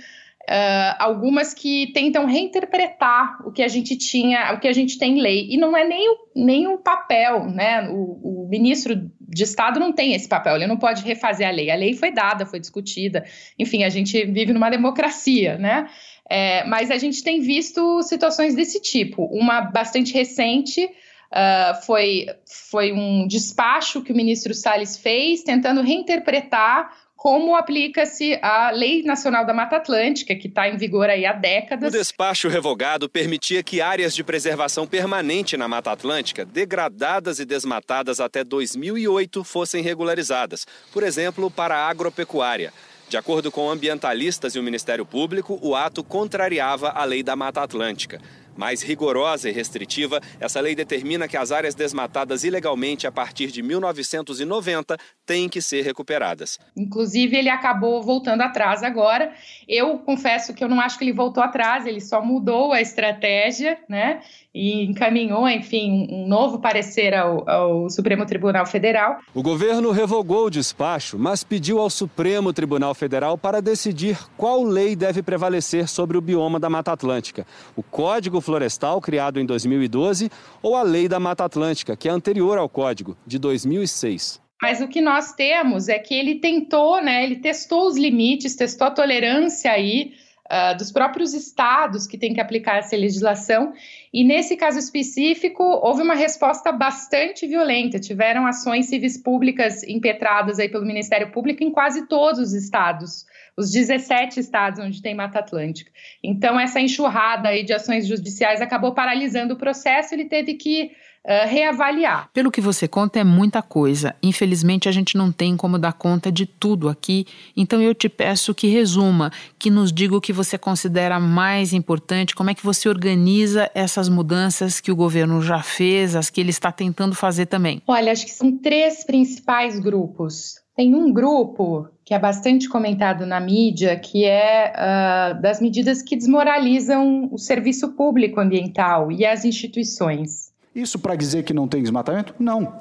Uh, 0.48 0.94
algumas 1.00 1.52
que 1.52 1.88
tentam 1.92 2.24
reinterpretar 2.24 3.36
o 3.44 3.50
que 3.50 3.64
a 3.64 3.66
gente 3.66 3.96
tinha, 3.96 4.52
o 4.54 4.60
que 4.60 4.68
a 4.68 4.72
gente 4.72 4.96
tem 4.96 5.18
em 5.18 5.20
lei. 5.20 5.48
E 5.50 5.56
não 5.56 5.76
é 5.76 5.84
nem 5.84 6.08
o, 6.08 6.16
nem 6.36 6.68
o 6.68 6.78
papel, 6.78 7.50
né? 7.50 7.88
O, 7.90 8.44
o, 8.44 8.48
ministro 8.48 9.10
de 9.20 9.42
Estado 9.42 9.80
não 9.80 9.92
tem 9.92 10.14
esse 10.14 10.28
papel, 10.28 10.54
ele 10.54 10.68
não 10.68 10.76
pode 10.76 11.02
refazer 11.02 11.48
a 11.48 11.50
lei. 11.50 11.68
A 11.68 11.74
lei 11.74 11.94
foi 11.94 12.12
dada, 12.12 12.46
foi 12.46 12.60
discutida. 12.60 13.24
Enfim, 13.58 13.82
a 13.82 13.88
gente 13.88 14.24
vive 14.26 14.52
numa 14.52 14.70
democracia, 14.70 15.58
né? 15.58 15.88
É, 16.30 16.62
mas 16.66 16.92
a 16.92 16.96
gente 16.96 17.24
tem 17.24 17.40
visto 17.40 18.00
situações 18.04 18.54
desse 18.54 18.80
tipo. 18.80 19.24
Uma 19.24 19.62
bastante 19.62 20.14
recente 20.14 20.88
Uh, 21.30 21.82
foi, 21.84 22.26
foi 22.70 22.92
um 22.92 23.26
despacho 23.26 24.02
que 24.02 24.12
o 24.12 24.16
ministro 24.16 24.54
Salles 24.54 24.96
fez, 24.96 25.42
tentando 25.42 25.82
reinterpretar 25.82 26.90
como 27.16 27.56
aplica-se 27.56 28.38
a 28.40 28.70
Lei 28.70 29.02
Nacional 29.02 29.44
da 29.44 29.52
Mata 29.52 29.76
Atlântica, 29.76 30.36
que 30.36 30.46
está 30.46 30.68
em 30.68 30.76
vigor 30.76 31.10
aí 31.10 31.26
há 31.26 31.32
décadas. 31.32 31.92
O 31.92 31.98
despacho 31.98 32.48
revogado 32.48 33.08
permitia 33.08 33.62
que 33.64 33.80
áreas 33.80 34.14
de 34.14 34.22
preservação 34.22 34.86
permanente 34.86 35.56
na 35.56 35.66
Mata 35.66 35.90
Atlântica, 35.90 36.44
degradadas 36.44 37.40
e 37.40 37.44
desmatadas 37.44 38.20
até 38.20 38.44
2008, 38.44 39.42
fossem 39.42 39.82
regularizadas, 39.82 40.66
por 40.92 41.02
exemplo, 41.02 41.50
para 41.50 41.76
a 41.76 41.88
agropecuária. 41.88 42.72
De 43.08 43.16
acordo 43.16 43.50
com 43.50 43.70
ambientalistas 43.70 44.54
e 44.54 44.58
o 44.58 44.62
Ministério 44.62 45.06
Público, 45.06 45.58
o 45.62 45.74
ato 45.74 46.04
contrariava 46.04 46.90
a 46.90 47.04
Lei 47.04 47.22
da 47.22 47.34
Mata 47.34 47.62
Atlântica. 47.62 48.20
Mais 48.56 48.82
rigorosa 48.82 49.48
e 49.48 49.52
restritiva, 49.52 50.20
essa 50.40 50.60
lei 50.60 50.74
determina 50.74 51.28
que 51.28 51.36
as 51.36 51.52
áreas 51.52 51.74
desmatadas 51.74 52.44
ilegalmente 52.44 53.06
a 53.06 53.12
partir 53.12 53.50
de 53.50 53.62
1990 53.62 54.96
têm 55.24 55.48
que 55.48 55.60
ser 55.60 55.82
recuperadas. 55.82 56.58
Inclusive, 56.76 57.36
ele 57.36 57.48
acabou 57.48 58.02
voltando 58.02 58.42
atrás 58.42 58.82
agora. 58.82 59.32
Eu 59.68 59.98
confesso 59.98 60.54
que 60.54 60.62
eu 60.62 60.68
não 60.68 60.80
acho 60.80 60.98
que 60.98 61.04
ele 61.04 61.12
voltou 61.12 61.42
atrás, 61.42 61.86
ele 61.86 62.00
só 62.00 62.22
mudou 62.22 62.72
a 62.72 62.80
estratégia, 62.80 63.78
né? 63.88 64.20
e 64.56 64.86
encaminhou, 64.86 65.46
enfim, 65.46 66.08
um 66.10 66.26
novo 66.26 66.58
parecer 66.58 67.12
ao, 67.12 67.46
ao, 67.48 67.90
Supremo 67.90 68.24
Tribunal 68.24 68.64
Federal. 68.64 69.18
O 69.34 69.42
governo 69.42 69.90
revogou 69.90 70.46
o 70.46 70.50
despacho, 70.50 71.18
mas 71.18 71.44
pediu 71.44 71.78
ao 71.78 71.90
Supremo 71.90 72.54
Tribunal 72.54 72.94
Federal 72.94 73.36
para 73.36 73.60
decidir 73.60 74.18
qual 74.34 74.64
lei 74.64 74.96
deve 74.96 75.22
prevalecer 75.22 75.86
sobre 75.86 76.16
o 76.16 76.22
bioma 76.22 76.58
da 76.58 76.70
Mata 76.70 76.90
Atlântica: 76.90 77.46
o 77.76 77.82
Código 77.82 78.40
Florestal, 78.46 79.00
criado 79.00 79.40
em 79.40 79.44
2012, 79.44 80.30
ou 80.62 80.76
a 80.76 80.82
Lei 80.82 81.08
da 81.08 81.20
Mata 81.20 81.44
Atlântica, 81.44 81.96
que 81.96 82.08
é 82.08 82.12
anterior 82.12 82.56
ao 82.56 82.68
Código, 82.68 83.16
de 83.26 83.38
2006. 83.38 84.40
Mas 84.62 84.80
o 84.80 84.88
que 84.88 85.00
nós 85.00 85.32
temos 85.32 85.88
é 85.88 85.98
que 85.98 86.14
ele 86.14 86.36
tentou, 86.36 87.02
né? 87.02 87.24
Ele 87.24 87.36
testou 87.36 87.86
os 87.88 87.96
limites, 87.98 88.56
testou 88.56 88.86
a 88.86 88.90
tolerância 88.90 89.70
aí 89.70 90.14
uh, 90.46 90.76
dos 90.76 90.90
próprios 90.90 91.34
estados 91.34 92.06
que 92.06 92.16
têm 92.16 92.32
que 92.32 92.40
aplicar 92.40 92.78
essa 92.78 92.96
legislação. 92.96 93.74
E 94.12 94.24
nesse 94.24 94.56
caso 94.56 94.78
específico, 94.78 95.62
houve 95.62 96.02
uma 96.02 96.14
resposta 96.14 96.72
bastante 96.72 97.46
violenta. 97.46 97.98
Tiveram 97.98 98.46
ações 98.46 98.86
civis 98.86 99.18
públicas 99.18 99.82
impetradas 99.82 100.58
aí 100.58 100.68
pelo 100.68 100.86
Ministério 100.86 101.30
Público 101.30 101.62
em 101.62 101.70
quase 101.70 102.06
todos 102.06 102.40
os 102.40 102.52
estados, 102.54 103.26
os 103.56 103.70
17 103.70 104.38
estados 104.38 104.78
onde 104.78 105.00
tem 105.00 105.14
Mata 105.14 105.38
Atlântica. 105.38 105.90
Então, 106.22 106.60
essa 106.60 106.80
enxurrada 106.80 107.48
aí 107.48 107.64
de 107.64 107.72
ações 107.72 108.06
judiciais 108.06 108.60
acabou 108.60 108.92
paralisando 108.92 109.54
o 109.54 109.56
processo. 109.56 110.14
Ele 110.14 110.26
teve 110.26 110.54
que 110.54 110.92
uh, 111.24 111.48
reavaliar. 111.48 112.28
Pelo 112.34 112.50
que 112.50 112.60
você 112.60 112.86
conta, 112.86 113.18
é 113.18 113.24
muita 113.24 113.62
coisa. 113.62 114.14
Infelizmente, 114.22 114.88
a 114.88 114.92
gente 114.92 115.16
não 115.16 115.32
tem 115.32 115.56
como 115.56 115.78
dar 115.78 115.94
conta 115.94 116.30
de 116.30 116.44
tudo 116.44 116.88
aqui. 116.88 117.26
Então, 117.56 117.80
eu 117.80 117.94
te 117.94 118.10
peço 118.10 118.54
que 118.54 118.68
resuma, 118.68 119.32
que 119.58 119.70
nos 119.70 119.90
diga 119.90 120.14
o 120.14 120.20
que 120.20 120.34
você 120.34 120.58
considera 120.58 121.18
mais 121.18 121.72
importante, 121.72 122.34
como 122.34 122.50
é 122.50 122.54
que 122.54 122.62
você 122.62 122.88
organiza 122.90 123.70
essas 123.74 124.08
mudanças 124.08 124.80
que 124.80 124.92
o 124.92 124.96
governo 124.96 125.40
já 125.40 125.62
fez, 125.62 126.14
as 126.14 126.28
que 126.28 126.42
ele 126.42 126.50
está 126.50 126.70
tentando 126.70 127.14
fazer 127.14 127.46
também. 127.46 127.82
Olha, 127.86 128.12
acho 128.12 128.26
que 128.26 128.32
são 128.32 128.56
três 128.58 129.02
principais 129.02 129.78
grupos. 129.78 130.65
Tem 130.76 130.94
um 130.94 131.10
grupo 131.10 131.88
que 132.04 132.12
é 132.12 132.18
bastante 132.18 132.68
comentado 132.68 133.24
na 133.24 133.40
mídia, 133.40 133.98
que 133.98 134.26
é 134.26 134.72
uh, 134.76 135.40
das 135.40 135.58
medidas 135.58 136.02
que 136.02 136.14
desmoralizam 136.14 137.30
o 137.32 137.38
serviço 137.38 137.92
público 137.92 138.38
ambiental 138.38 139.10
e 139.10 139.24
as 139.24 139.46
instituições. 139.46 140.52
Isso 140.74 140.98
para 140.98 141.16
dizer 141.16 141.44
que 141.44 141.54
não 141.54 141.66
tem 141.66 141.80
desmatamento? 141.80 142.34
Não. 142.38 142.74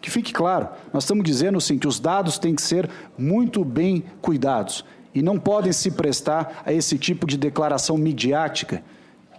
Que 0.00 0.10
fique 0.10 0.32
claro, 0.32 0.70
nós 0.94 1.04
estamos 1.04 1.22
dizendo 1.24 1.60
sim 1.60 1.78
que 1.78 1.86
os 1.86 2.00
dados 2.00 2.38
têm 2.38 2.54
que 2.54 2.62
ser 2.62 2.88
muito 3.18 3.62
bem 3.64 4.02
cuidados 4.22 4.82
e 5.14 5.20
não 5.20 5.38
podem 5.38 5.72
se 5.72 5.90
prestar 5.90 6.62
a 6.64 6.72
esse 6.72 6.98
tipo 6.98 7.26
de 7.26 7.36
declaração 7.36 7.98
midiática, 7.98 8.82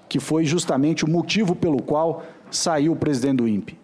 que 0.07 0.19
foi 0.19 0.45
justamente 0.45 1.03
o 1.03 1.09
motivo 1.09 1.55
pelo 1.55 1.81
qual 1.81 2.23
saiu 2.51 2.91
o 2.93 2.95
presidente 2.95 3.37
do 3.37 3.47
INPE. 3.47 3.77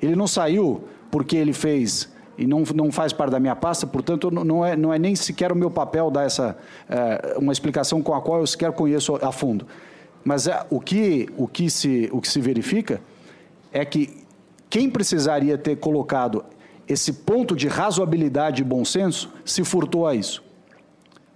Ele 0.00 0.14
não 0.14 0.28
saiu 0.28 0.84
porque 1.10 1.36
ele 1.36 1.52
fez 1.52 2.11
e 2.42 2.46
não, 2.46 2.64
não 2.74 2.90
faz 2.90 3.12
parte 3.12 3.30
da 3.30 3.38
minha 3.38 3.54
pasta, 3.54 3.86
portanto, 3.86 4.28
não 4.28 4.66
é, 4.66 4.76
não 4.76 4.92
é 4.92 4.98
nem 4.98 5.14
sequer 5.14 5.52
o 5.52 5.54
meu 5.54 5.70
papel 5.70 6.10
dar 6.10 6.24
essa, 6.24 6.56
é, 6.90 7.38
uma 7.38 7.52
explicação 7.52 8.02
com 8.02 8.12
a 8.14 8.20
qual 8.20 8.40
eu 8.40 8.46
sequer 8.48 8.72
conheço 8.72 9.14
a 9.22 9.30
fundo. 9.30 9.64
Mas 10.24 10.48
é, 10.48 10.66
o, 10.68 10.80
que, 10.80 11.28
o, 11.36 11.46
que 11.46 11.70
se, 11.70 12.10
o 12.12 12.20
que 12.20 12.28
se 12.28 12.40
verifica 12.40 13.00
é 13.72 13.84
que 13.84 14.24
quem 14.68 14.90
precisaria 14.90 15.56
ter 15.56 15.76
colocado 15.76 16.44
esse 16.88 17.12
ponto 17.12 17.54
de 17.54 17.68
razoabilidade 17.68 18.60
e 18.60 18.64
bom 18.64 18.84
senso 18.84 19.32
se 19.44 19.62
furtou 19.62 20.04
a 20.04 20.12
isso. 20.16 20.42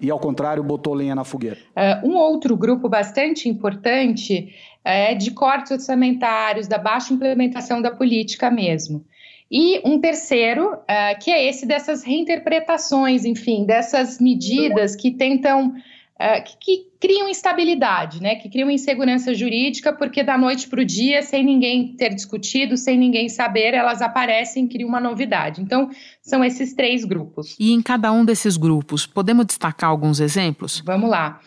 E, 0.01 0.11
ao 0.11 0.19
contrário, 0.19 0.63
botou 0.63 0.93
lenha 0.93 1.15
na 1.15 1.23
fogueira. 1.23 1.57
Uh, 1.77 2.09
um 2.09 2.17
outro 2.17 2.57
grupo 2.57 2.89
bastante 2.89 3.49
importante 3.49 4.53
é 4.85 5.15
de 5.15 5.31
cortes 5.31 5.71
orçamentários, 5.71 6.67
da 6.67 6.79
baixa 6.79 7.15
implementação 7.15 7.81
da 7.81 7.93
política 7.93 8.51
mesmo. 8.51 9.05
E 9.50 9.81
um 9.85 10.00
terceiro, 10.00 10.75
uh, 10.75 11.19
que 11.23 11.31
é 11.31 11.49
esse 11.49 11.67
dessas 11.67 12.03
reinterpretações, 12.03 13.25
enfim, 13.25 13.65
dessas 13.65 14.21
medidas 14.21 14.97
que 14.97 15.12
tentam 15.12 15.69
uh, 15.69 16.45
que, 16.45 16.57
que, 16.59 16.87
criam 16.99 17.29
instabilidade, 17.29 18.21
né? 18.21 18.35
Que 18.37 18.49
criam 18.49 18.71
insegurança 18.71 19.33
jurídica, 19.35 19.93
porque 19.93 20.23
da 20.23 20.37
noite 20.37 20.67
para 20.67 20.81
o 20.81 20.85
dia, 20.85 21.23
sem 21.23 21.45
ninguém 21.45 21.95
ter 21.95 22.15
discutido, 22.15 22.76
sem 22.76 22.99
ninguém 22.99 23.29
saber, 23.29 23.75
elas 23.75 24.03
aparecem 24.03 24.65
e 24.65 24.69
criam 24.69 24.88
uma 24.88 25.00
novidade. 25.00 25.61
Então, 25.61 25.88
são 26.23 26.43
esses 26.43 26.75
três 26.75 27.05
grupos. 27.05 27.55
E 27.61 27.73
em 27.73 27.83
cada 27.83 28.11
um 28.11 28.25
desses 28.25 28.57
grupos, 28.57 29.07
podemos 29.07 29.47
destacar 29.47 29.91
alguns 29.91 30.19
exemplos? 30.19 30.83
Vamos 30.85 31.09
lá. 31.09 31.38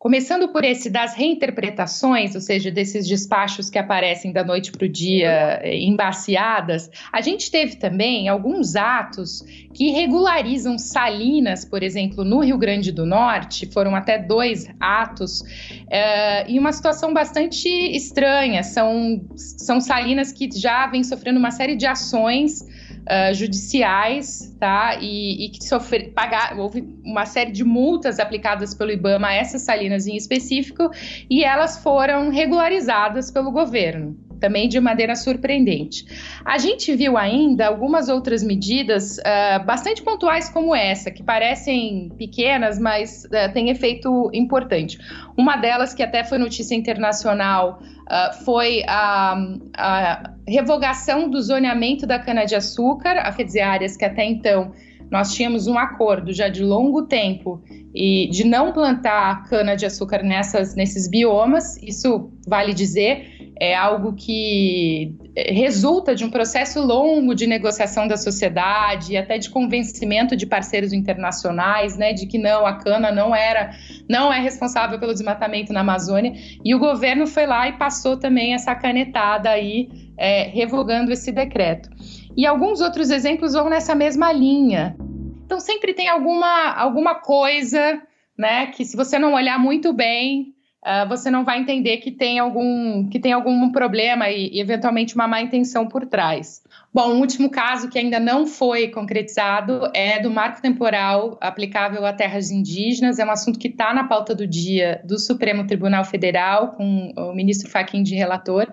Começando 0.00 0.48
por 0.48 0.64
esse 0.64 0.88
das 0.88 1.14
reinterpretações, 1.14 2.34
ou 2.34 2.40
seja, 2.40 2.70
desses 2.70 3.06
despachos 3.06 3.68
que 3.68 3.78
aparecem 3.78 4.32
da 4.32 4.42
noite 4.42 4.72
para 4.72 4.86
o 4.86 4.88
dia 4.88 5.60
eh, 5.62 5.78
embaciadas, 5.78 6.90
a 7.12 7.20
gente 7.20 7.50
teve 7.50 7.76
também 7.76 8.26
alguns 8.26 8.76
atos 8.76 9.44
que 9.74 9.90
regularizam 9.90 10.78
salinas, 10.78 11.66
por 11.66 11.82
exemplo, 11.82 12.24
no 12.24 12.40
Rio 12.40 12.56
Grande 12.56 12.90
do 12.90 13.04
Norte, 13.04 13.70
foram 13.70 13.94
até 13.94 14.18
dois 14.18 14.66
atos, 14.80 15.42
uh, 15.42 16.48
em 16.48 16.58
uma 16.58 16.72
situação 16.72 17.12
bastante 17.12 17.68
estranha. 17.68 18.62
São, 18.62 19.22
são 19.36 19.82
salinas 19.82 20.32
que 20.32 20.48
já 20.50 20.86
vêm 20.86 21.04
sofrendo 21.04 21.38
uma 21.38 21.50
série 21.50 21.76
de 21.76 21.84
ações 21.86 22.64
uh, 23.02 23.34
judiciais, 23.34 24.56
tá? 24.58 24.96
E, 25.00 25.46
e 25.46 25.48
que 25.50 25.64
sofrer, 25.64 26.12
pagar, 26.12 26.58
houve 26.58 26.82
uma 27.04 27.26
série 27.26 27.52
de 27.52 27.64
multas 27.64 28.18
aplicadas 28.18 28.74
pelo 28.74 28.90
IBAMA 28.90 29.28
a 29.28 29.34
essas 29.34 29.62
salinas 29.62 30.06
em 30.06 30.16
específico, 30.16 30.90
e 31.28 31.44
elas 31.44 31.78
foram 31.78 32.30
regularizadas 32.30 33.30
pelo 33.30 33.50
governo 33.50 34.29
também 34.40 34.68
de 34.68 34.80
maneira 34.80 35.14
surpreendente. 35.14 36.04
A 36.44 36.58
gente 36.58 36.94
viu 36.96 37.16
ainda 37.16 37.66
algumas 37.66 38.08
outras 38.08 38.42
medidas 38.42 39.18
uh, 39.18 39.64
bastante 39.64 40.02
pontuais 40.02 40.48
como 40.48 40.74
essa, 40.74 41.10
que 41.10 41.22
parecem 41.22 42.10
pequenas, 42.16 42.78
mas 42.78 43.24
uh, 43.26 43.52
têm 43.52 43.68
efeito 43.70 44.30
importante. 44.32 44.98
Uma 45.36 45.56
delas, 45.56 45.94
que 45.94 46.02
até 46.02 46.24
foi 46.24 46.38
notícia 46.38 46.74
internacional, 46.74 47.80
uh, 47.82 48.44
foi 48.44 48.82
a, 48.88 49.36
a, 49.76 50.30
revogação 50.48 51.28
do 51.28 51.40
zoneamento 51.40 52.06
da 52.06 52.18
cana-de-açúcar, 52.18 53.18
a 53.18 53.30
áreas 53.62 53.96
que 53.96 54.04
até 54.04 54.24
então 54.24 54.72
nós 55.10 55.34
tínhamos 55.34 55.66
um 55.66 55.76
acordo 55.76 56.32
já 56.32 56.48
de 56.48 56.62
longo 56.62 57.02
tempo 57.02 57.62
e 57.92 58.28
de 58.30 58.44
não 58.44 58.72
plantar 58.72 59.48
cana-de-açúcar 59.48 60.22
nessas, 60.22 60.76
nesses 60.76 61.08
biomas, 61.08 61.76
isso 61.82 62.30
vale 62.46 62.72
dizer, 62.72 63.39
é 63.60 63.74
algo 63.74 64.14
que 64.14 65.14
resulta 65.36 66.14
de 66.14 66.24
um 66.24 66.30
processo 66.30 66.80
longo 66.80 67.34
de 67.34 67.46
negociação 67.46 68.08
da 68.08 68.16
sociedade 68.16 69.18
até 69.18 69.36
de 69.36 69.50
convencimento 69.50 70.34
de 70.34 70.46
parceiros 70.46 70.94
internacionais, 70.94 71.94
né, 71.94 72.14
de 72.14 72.26
que 72.26 72.38
não, 72.38 72.64
a 72.64 72.78
cana 72.78 73.12
não 73.12 73.36
era, 73.36 73.70
não 74.08 74.32
é 74.32 74.40
responsável 74.40 74.98
pelo 74.98 75.12
desmatamento 75.12 75.74
na 75.74 75.80
Amazônia, 75.80 76.32
e 76.64 76.74
o 76.74 76.78
governo 76.78 77.26
foi 77.26 77.44
lá 77.44 77.68
e 77.68 77.74
passou 77.74 78.16
também 78.16 78.54
essa 78.54 78.74
canetada 78.74 79.50
aí, 79.50 79.90
é, 80.16 80.44
revogando 80.44 81.12
esse 81.12 81.30
decreto. 81.30 81.90
E 82.34 82.46
alguns 82.46 82.80
outros 82.80 83.10
exemplos 83.10 83.52
vão 83.52 83.68
nessa 83.68 83.94
mesma 83.94 84.32
linha. 84.32 84.96
Então 85.44 85.60
sempre 85.60 85.92
tem 85.92 86.08
alguma, 86.08 86.72
alguma 86.72 87.14
coisa, 87.14 88.00
né, 88.38 88.68
que 88.68 88.86
se 88.86 88.96
você 88.96 89.18
não 89.18 89.34
olhar 89.34 89.58
muito 89.58 89.92
bem, 89.92 90.54
uh, 90.84 91.08
você 91.08 91.30
não 91.30 91.44
vai 91.44 91.60
entender 91.60 91.98
que 91.98 92.10
tem 92.10 92.38
algum, 92.38 93.08
que 93.08 93.18
tem 93.18 93.32
algum 93.32 93.70
problema 93.70 94.28
e, 94.28 94.48
e, 94.48 94.60
eventualmente 94.60 95.14
uma 95.14 95.28
má 95.28 95.40
intenção 95.40 95.86
por 95.86 96.06
trás. 96.06 96.62
Bom, 96.92 97.12
um 97.14 97.20
último 97.20 97.48
caso 97.48 97.88
que 97.88 97.96
ainda 97.96 98.18
não 98.18 98.48
foi 98.48 98.88
concretizado 98.88 99.88
é 99.94 100.18
do 100.18 100.28
marco 100.28 100.60
temporal 100.60 101.38
aplicável 101.40 102.04
a 102.04 102.12
terras 102.12 102.50
indígenas. 102.50 103.20
É 103.20 103.24
um 103.24 103.30
assunto 103.30 103.60
que 103.60 103.68
está 103.68 103.94
na 103.94 104.02
pauta 104.02 104.34
do 104.34 104.44
dia 104.44 105.00
do 105.04 105.16
Supremo 105.16 105.64
Tribunal 105.64 106.04
Federal, 106.04 106.72
com 106.72 107.12
o 107.16 107.32
ministro 107.32 107.70
Fachin 107.70 108.02
de 108.02 108.16
relator, 108.16 108.66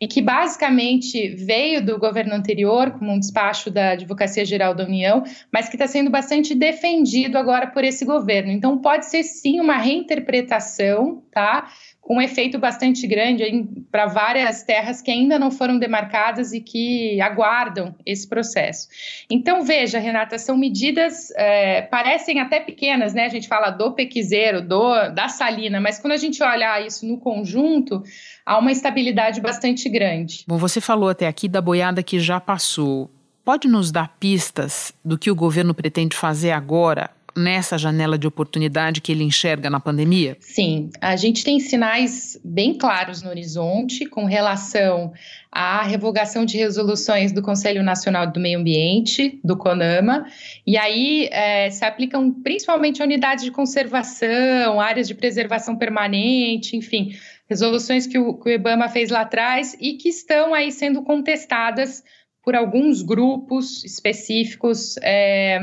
e 0.00 0.08
que 0.08 0.22
basicamente 0.22 1.28
veio 1.28 1.84
do 1.84 1.98
governo 1.98 2.34
anterior, 2.34 2.92
como 2.92 3.12
um 3.12 3.18
despacho 3.18 3.70
da 3.70 3.90
Advocacia 3.90 4.46
Geral 4.46 4.74
da 4.74 4.84
União, 4.84 5.22
mas 5.52 5.68
que 5.68 5.76
está 5.76 5.86
sendo 5.86 6.08
bastante 6.08 6.54
defendido 6.54 7.36
agora 7.36 7.66
por 7.66 7.84
esse 7.84 8.02
governo. 8.02 8.50
Então, 8.50 8.78
pode 8.78 9.04
ser 9.04 9.22
sim 9.24 9.60
uma 9.60 9.76
reinterpretação, 9.76 11.22
tá? 11.30 11.68
Um 12.08 12.22
efeito 12.22 12.58
bastante 12.58 13.06
grande 13.06 13.68
para 13.92 14.06
várias 14.06 14.62
terras 14.62 15.02
que 15.02 15.10
ainda 15.10 15.38
não 15.38 15.50
foram 15.50 15.78
demarcadas 15.78 16.52
e 16.54 16.60
que 16.60 17.20
aguardam 17.20 17.94
esse 18.06 18.26
processo. 18.26 18.88
Então, 19.30 19.62
veja, 19.62 19.98
Renata, 19.98 20.38
são 20.38 20.56
medidas, 20.56 21.30
é, 21.36 21.82
parecem 21.82 22.40
até 22.40 22.60
pequenas, 22.60 23.12
né? 23.12 23.26
A 23.26 23.28
gente 23.28 23.46
fala 23.46 23.70
do 23.70 23.92
pequiseiro, 23.92 24.62
do, 24.62 25.10
da 25.10 25.28
salina, 25.28 25.80
mas 25.80 25.98
quando 25.98 26.14
a 26.14 26.16
gente 26.16 26.42
olha 26.42 26.80
isso 26.80 27.06
no 27.06 27.18
conjunto, 27.18 28.02
há 28.46 28.58
uma 28.58 28.72
estabilidade 28.72 29.40
bastante 29.40 29.88
grande. 29.88 30.44
Bom, 30.48 30.56
você 30.56 30.80
falou 30.80 31.10
até 31.10 31.26
aqui 31.26 31.46
da 31.46 31.60
boiada 31.60 32.02
que 32.02 32.18
já 32.18 32.40
passou. 32.40 33.10
Pode 33.44 33.68
nos 33.68 33.90
dar 33.90 34.16
pistas 34.18 34.94
do 35.04 35.18
que 35.18 35.30
o 35.30 35.34
governo 35.34 35.74
pretende 35.74 36.16
fazer 36.16 36.52
agora 36.52 37.17
nessa 37.38 37.78
janela 37.78 38.18
de 38.18 38.26
oportunidade 38.26 39.00
que 39.00 39.12
ele 39.12 39.24
enxerga 39.24 39.70
na 39.70 39.80
pandemia? 39.80 40.36
Sim, 40.40 40.90
a 41.00 41.16
gente 41.16 41.44
tem 41.44 41.60
sinais 41.60 42.38
bem 42.44 42.74
claros 42.76 43.22
no 43.22 43.30
horizonte 43.30 44.04
com 44.06 44.24
relação 44.24 45.12
à 45.50 45.82
revogação 45.82 46.44
de 46.44 46.58
resoluções 46.58 47.32
do 47.32 47.40
Conselho 47.40 47.82
Nacional 47.82 48.30
do 48.30 48.40
Meio 48.40 48.58
Ambiente, 48.58 49.40
do 49.42 49.56
CONAMA, 49.56 50.26
e 50.66 50.76
aí 50.76 51.28
é, 51.32 51.70
se 51.70 51.84
aplicam 51.84 52.30
principalmente 52.30 53.00
a 53.00 53.04
unidades 53.04 53.44
de 53.44 53.50
conservação, 53.50 54.80
áreas 54.80 55.08
de 55.08 55.14
preservação 55.14 55.76
permanente, 55.76 56.76
enfim, 56.76 57.12
resoluções 57.48 58.06
que 58.06 58.18
o, 58.18 58.34
que 58.34 58.50
o 58.50 58.52
IBAMA 58.52 58.88
fez 58.88 59.10
lá 59.10 59.22
atrás 59.22 59.76
e 59.80 59.94
que 59.94 60.08
estão 60.08 60.52
aí 60.52 60.70
sendo 60.70 61.02
contestadas 61.02 62.02
por 62.48 62.56
alguns 62.56 63.02
grupos 63.02 63.84
específicos 63.84 64.96
é, 65.02 65.60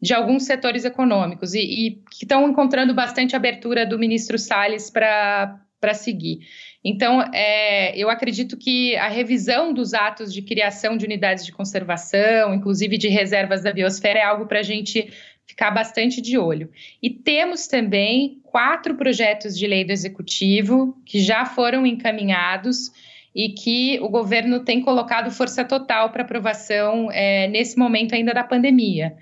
de 0.00 0.14
alguns 0.14 0.44
setores 0.44 0.84
econômicos 0.84 1.52
e, 1.52 1.58
e 1.58 1.90
que 2.12 2.22
estão 2.22 2.48
encontrando 2.48 2.94
bastante 2.94 3.34
abertura 3.34 3.84
do 3.84 3.98
ministro 3.98 4.38
Salles 4.38 4.88
para 4.88 5.58
seguir. 5.94 6.38
Então, 6.84 7.20
é, 7.34 7.92
eu 7.98 8.08
acredito 8.08 8.56
que 8.56 8.94
a 8.94 9.08
revisão 9.08 9.74
dos 9.74 9.94
atos 9.94 10.32
de 10.32 10.40
criação 10.40 10.96
de 10.96 11.04
unidades 11.04 11.44
de 11.44 11.50
conservação, 11.50 12.54
inclusive 12.54 12.96
de 12.96 13.08
reservas 13.08 13.64
da 13.64 13.72
biosfera, 13.72 14.20
é 14.20 14.22
algo 14.22 14.46
para 14.46 14.60
a 14.60 14.62
gente 14.62 15.12
ficar 15.44 15.72
bastante 15.72 16.22
de 16.22 16.38
olho. 16.38 16.70
E 17.02 17.10
temos 17.10 17.66
também 17.66 18.40
quatro 18.44 18.94
projetos 18.94 19.58
de 19.58 19.66
lei 19.66 19.84
do 19.84 19.90
executivo 19.90 20.96
que 21.04 21.18
já 21.18 21.44
foram 21.44 21.84
encaminhados 21.84 22.92
e 23.38 23.50
que 23.50 24.00
o 24.00 24.08
governo 24.08 24.64
tem 24.64 24.80
colocado 24.80 25.30
força 25.30 25.64
total 25.64 26.10
para 26.10 26.22
aprovação 26.22 27.08
é, 27.12 27.46
nesse 27.46 27.78
momento 27.78 28.12
ainda 28.12 28.34
da 28.34 28.42
pandemia. 28.42 29.16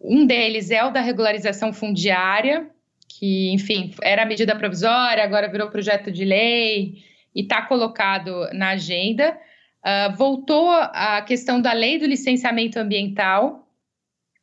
Um 0.00 0.26
deles 0.26 0.72
é 0.72 0.84
o 0.84 0.90
da 0.90 1.00
regularização 1.00 1.72
fundiária, 1.72 2.68
que, 3.08 3.52
enfim, 3.52 3.94
era 4.02 4.26
medida 4.26 4.56
provisória, 4.56 5.22
agora 5.22 5.48
virou 5.48 5.70
projeto 5.70 6.10
de 6.10 6.24
lei 6.24 7.04
e 7.32 7.42
está 7.42 7.62
colocado 7.62 8.48
na 8.52 8.70
agenda. 8.70 9.38
Uh, 9.78 10.16
voltou 10.16 10.68
a 10.68 11.22
questão 11.22 11.60
da 11.60 11.72
lei 11.72 12.00
do 12.00 12.06
licenciamento 12.06 12.80
ambiental, 12.80 13.64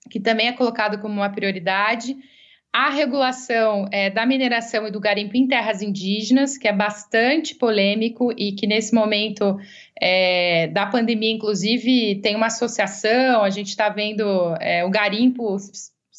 que 0.09 0.17
também 0.17 0.47
é 0.47 0.53
colocado 0.53 1.01
como 1.01 1.15
uma 1.15 1.29
prioridade 1.29 2.15
a 2.77 2.91
regulação 2.91 3.87
é, 3.91 4.07
da 4.07 4.23
mineração 4.23 4.85
e 4.85 4.91
do 4.91 4.99
garimpo 4.99 5.35
em 5.35 5.47
terras 5.47 5.81
indígenas, 5.81 6.59
que 6.59 6.67
é 6.67 6.71
bastante 6.71 7.55
polêmico 7.55 8.31
e 8.37 8.51
que 8.51 8.67
nesse 8.67 8.93
momento 8.93 9.57
é, 9.99 10.67
da 10.67 10.85
pandemia, 10.85 11.33
inclusive, 11.33 12.21
tem 12.21 12.35
uma 12.35 12.45
associação, 12.45 13.41
a 13.41 13.49
gente 13.49 13.69
está 13.69 13.89
vendo 13.89 14.23
é, 14.61 14.85
o 14.85 14.91
garimpo 14.91 15.57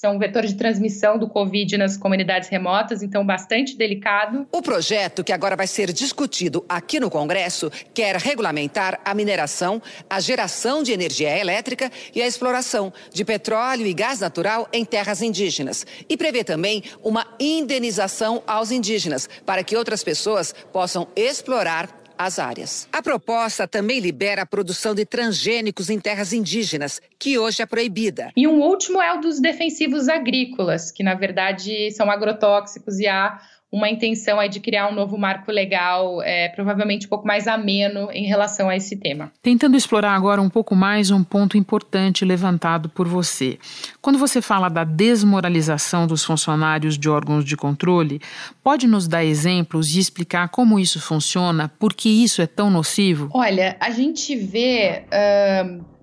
são 0.01 0.17
vetores 0.17 0.53
de 0.53 0.57
transmissão 0.57 1.19
do 1.19 1.29
Covid 1.29 1.77
nas 1.77 1.97
comunidades 1.97 2.49
remotas, 2.49 3.03
então 3.03 3.27
bastante 3.27 3.77
delicado. 3.77 4.47
O 4.53 4.63
projeto, 4.63 5.25
que 5.25 5.33
agora 5.33 5.57
vai 5.57 5.67
ser 5.67 5.93
discutido 5.93 6.65
aqui 6.69 7.01
no 7.01 7.11
Congresso, 7.11 7.69
quer 7.93 8.15
regulamentar 8.15 9.01
a 9.05 9.13
mineração, 9.13 9.83
a 10.09 10.21
geração 10.21 10.85
de 10.85 10.93
energia 10.93 11.37
elétrica 11.37 11.91
e 12.15 12.23
a 12.23 12.27
exploração 12.29 12.93
de 13.13 13.25
petróleo 13.25 13.89
e 13.89 13.93
gás 13.93 14.21
natural 14.21 14.69
em 14.73 14.85
terras 14.85 15.21
indígenas. 15.21 15.85
E 16.09 16.17
prevê 16.17 16.45
também 16.45 16.85
uma 17.03 17.27
indenização 17.41 18.41
aos 18.47 18.71
indígenas, 18.71 19.29
para 19.45 19.65
que 19.65 19.77
outras 19.77 20.05
pessoas 20.05 20.55
possam 20.73 21.09
explorar 21.17 21.98
as 22.19 22.39
áreas. 22.39 22.89
A 22.93 23.01
proposta 23.01 23.69
também 23.69 24.01
libera 24.01 24.43
a 24.43 24.47
produção 24.47 24.95
de 24.95 25.07
transgênicos 25.07 25.89
em 25.89 26.01
terras 26.01 26.33
indígenas, 26.33 27.01
que 27.19 27.39
hoje 27.39 27.63
é 27.63 27.67
proibida. 27.67 28.33
E 28.37 28.47
um 28.47 28.61
último 28.61 29.01
é 29.01 29.15
o 29.15 29.21
dos 29.21 29.41
defensivos 29.41 30.09
agrícolas, 30.09 30.91
que 30.91 31.05
na 31.05 31.15
verdade 31.15 31.91
são 31.93 32.11
agrotóxicos 32.11 32.99
e 32.99 33.07
há 33.07 33.41
uma 33.71 33.89
intenção 33.89 34.41
aí 34.41 34.49
de 34.49 34.61
criar 34.61 34.89
um 34.89 34.95
novo 34.95 35.19
marco 35.19 35.53
legal, 35.53 36.23
é, 36.23 36.49
provavelmente 36.49 37.07
um 37.07 37.09
pouco 37.09 37.27
mais 37.27 37.47
ameno 37.47 38.11
em 38.13 38.25
relação 38.25 38.69
a 38.69 38.77
esse 38.77 38.97
tema. 38.97 39.31
Tentando 39.43 39.77
explorar 39.77 40.15
agora 40.15 40.41
um 40.41 40.49
pouco 40.49 40.75
mais 40.75 41.11
um 41.11 41.23
ponto 41.23 41.57
importante 41.57 42.25
levantado 42.25 42.89
por 42.89 43.07
você. 43.07 43.59
Quando 44.01 44.19
você 44.19 44.41
fala 44.41 44.69
da 44.69 44.85
desmoralização 44.85 46.07
dos 46.07 46.25
funcionários 46.25 46.99
de 46.99 47.11
órgãos 47.11 47.45
de 47.45 47.57
controle, 47.57 48.21
pode 48.63 48.87
nos 48.87 49.07
dar 49.07 49.25
exemplos 49.25 49.95
e 49.95 49.99
explicar 49.99 50.49
como 50.49 50.79
isso 50.79 51.01
funciona, 51.01 51.71
por 51.79 51.93
que 51.93 52.09
isso 52.09 52.41
é 52.41 52.47
tão 52.47 52.71
nocivo? 52.71 53.29
Olha, 53.35 53.77
a 53.81 53.91
gente 53.91 54.35
vê. 54.35 55.05
Uh 55.13 55.98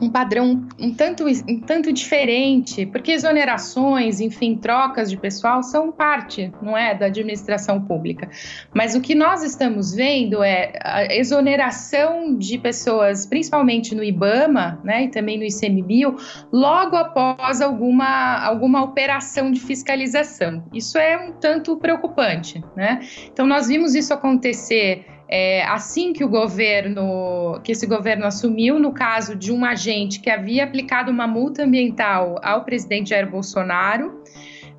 um 0.00 0.08
padrão 0.08 0.66
um 0.78 0.94
tanto, 0.94 1.24
um 1.26 1.60
tanto 1.60 1.92
diferente, 1.92 2.86
porque 2.86 3.12
exonerações, 3.12 4.20
enfim, 4.20 4.56
trocas 4.56 5.10
de 5.10 5.16
pessoal 5.16 5.62
são 5.62 5.90
parte, 5.90 6.52
não 6.62 6.76
é, 6.76 6.94
da 6.94 7.06
administração 7.06 7.80
pública. 7.80 8.30
Mas 8.72 8.94
o 8.94 9.00
que 9.00 9.14
nós 9.14 9.42
estamos 9.42 9.92
vendo 9.92 10.42
é 10.42 10.72
a 10.82 11.14
exoneração 11.14 12.36
de 12.36 12.58
pessoas, 12.58 13.26
principalmente 13.26 13.94
no 13.94 14.04
IBAMA, 14.04 14.80
né, 14.84 15.04
e 15.04 15.08
também 15.08 15.36
no 15.36 15.44
ICMBio, 15.44 16.16
logo 16.52 16.96
após 16.96 17.60
alguma, 17.60 18.38
alguma 18.44 18.82
operação 18.82 19.50
de 19.50 19.60
fiscalização. 19.60 20.62
Isso 20.72 20.96
é 20.96 21.18
um 21.18 21.32
tanto 21.32 21.76
preocupante, 21.76 22.62
né? 22.76 23.00
Então 23.32 23.46
nós 23.46 23.66
vimos 23.66 23.94
isso 23.94 24.14
acontecer 24.14 25.17
é, 25.28 25.62
assim 25.64 26.12
que 26.12 26.24
o 26.24 26.28
governo, 26.28 27.60
que 27.62 27.72
esse 27.72 27.86
governo 27.86 28.24
assumiu, 28.24 28.78
no 28.78 28.92
caso 28.92 29.36
de 29.36 29.52
um 29.52 29.64
agente 29.64 30.20
que 30.20 30.30
havia 30.30 30.64
aplicado 30.64 31.10
uma 31.10 31.26
multa 31.26 31.64
ambiental 31.64 32.36
ao 32.42 32.64
presidente 32.64 33.10
Jair 33.10 33.30
Bolsonaro, 33.30 34.22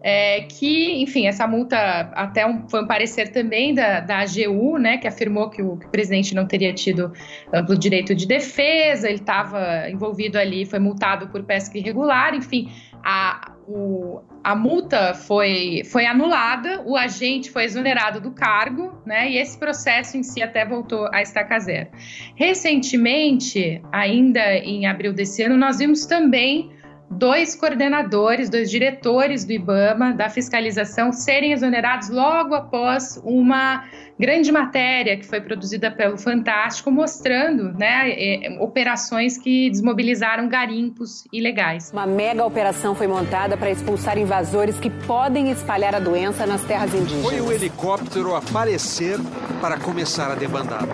é, 0.01 0.41
que, 0.41 1.01
enfim, 1.01 1.27
essa 1.27 1.45
multa 1.45 1.77
até 2.15 2.45
um, 2.45 2.67
foi 2.69 2.83
um 2.83 2.87
parecer 2.87 3.31
também 3.31 3.73
da, 3.73 3.99
da 3.99 4.19
AGU, 4.19 4.77
né, 4.77 4.97
que 4.97 5.07
afirmou 5.07 5.49
que 5.49 5.61
o, 5.61 5.77
que 5.77 5.85
o 5.85 5.89
presidente 5.89 6.33
não 6.33 6.47
teria 6.47 6.73
tido 6.73 7.11
amplo 7.53 7.77
direito 7.77 8.15
de 8.15 8.25
defesa, 8.25 9.07
ele 9.07 9.19
estava 9.19 9.89
envolvido 9.89 10.37
ali, 10.37 10.65
foi 10.65 10.79
multado 10.79 11.27
por 11.27 11.43
pesca 11.43 11.77
irregular, 11.77 12.33
enfim, 12.33 12.71
a, 13.03 13.48
o, 13.69 14.21
a 14.43 14.55
multa 14.55 15.13
foi, 15.13 15.83
foi 15.85 16.05
anulada, 16.07 16.81
o 16.85 16.97
agente 16.97 17.51
foi 17.51 17.65
exonerado 17.65 18.19
do 18.19 18.31
cargo, 18.31 18.99
né? 19.05 19.29
E 19.29 19.37
esse 19.37 19.57
processo 19.59 20.17
em 20.17 20.23
si 20.23 20.41
até 20.41 20.65
voltou 20.65 21.07
a 21.13 21.21
estaca 21.21 21.59
zero. 21.59 21.89
Recentemente, 22.35 23.79
ainda 23.91 24.55
em 24.57 24.87
abril 24.87 25.13
desse 25.13 25.43
ano, 25.43 25.55
nós 25.55 25.77
vimos 25.77 26.07
também 26.07 26.71
dois 27.09 27.55
coordenadores, 27.55 28.49
dois 28.49 28.69
diretores 28.69 29.43
do 29.43 29.51
IBAMA, 29.51 30.13
da 30.13 30.29
fiscalização, 30.29 31.11
serem 31.11 31.53
exonerados 31.53 32.09
logo 32.09 32.53
após 32.53 33.19
uma 33.23 33.83
grande 34.19 34.51
matéria 34.51 35.17
que 35.17 35.25
foi 35.25 35.39
produzida 35.39 35.89
pelo 35.89 36.17
Fantástico, 36.17 36.91
mostrando 36.91 37.71
né, 37.73 38.11
é, 38.11 38.57
operações 38.59 39.37
que 39.37 39.69
desmobilizaram 39.69 40.49
garimpos 40.49 41.23
ilegais. 41.31 41.91
Uma 41.91 42.05
mega 42.05 42.45
operação 42.45 42.93
foi 42.93 43.07
montada 43.07 43.55
para 43.55 43.71
expulsar 43.71 44.17
invasores 44.17 44.77
que 44.77 44.89
podem 44.89 45.49
espalhar 45.51 45.95
a 45.95 45.99
doença 45.99 46.45
nas 46.45 46.63
terras 46.63 46.93
indígenas. 46.93 47.25
Foi 47.25 47.39
o 47.41 47.51
helicóptero 47.51 48.35
aparecer 48.35 49.17
para 49.61 49.79
começar 49.79 50.31
a 50.31 50.35
debandada. 50.35 50.89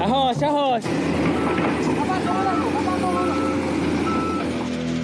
Arrocha, 0.00 0.46
arrocha. 0.46 0.88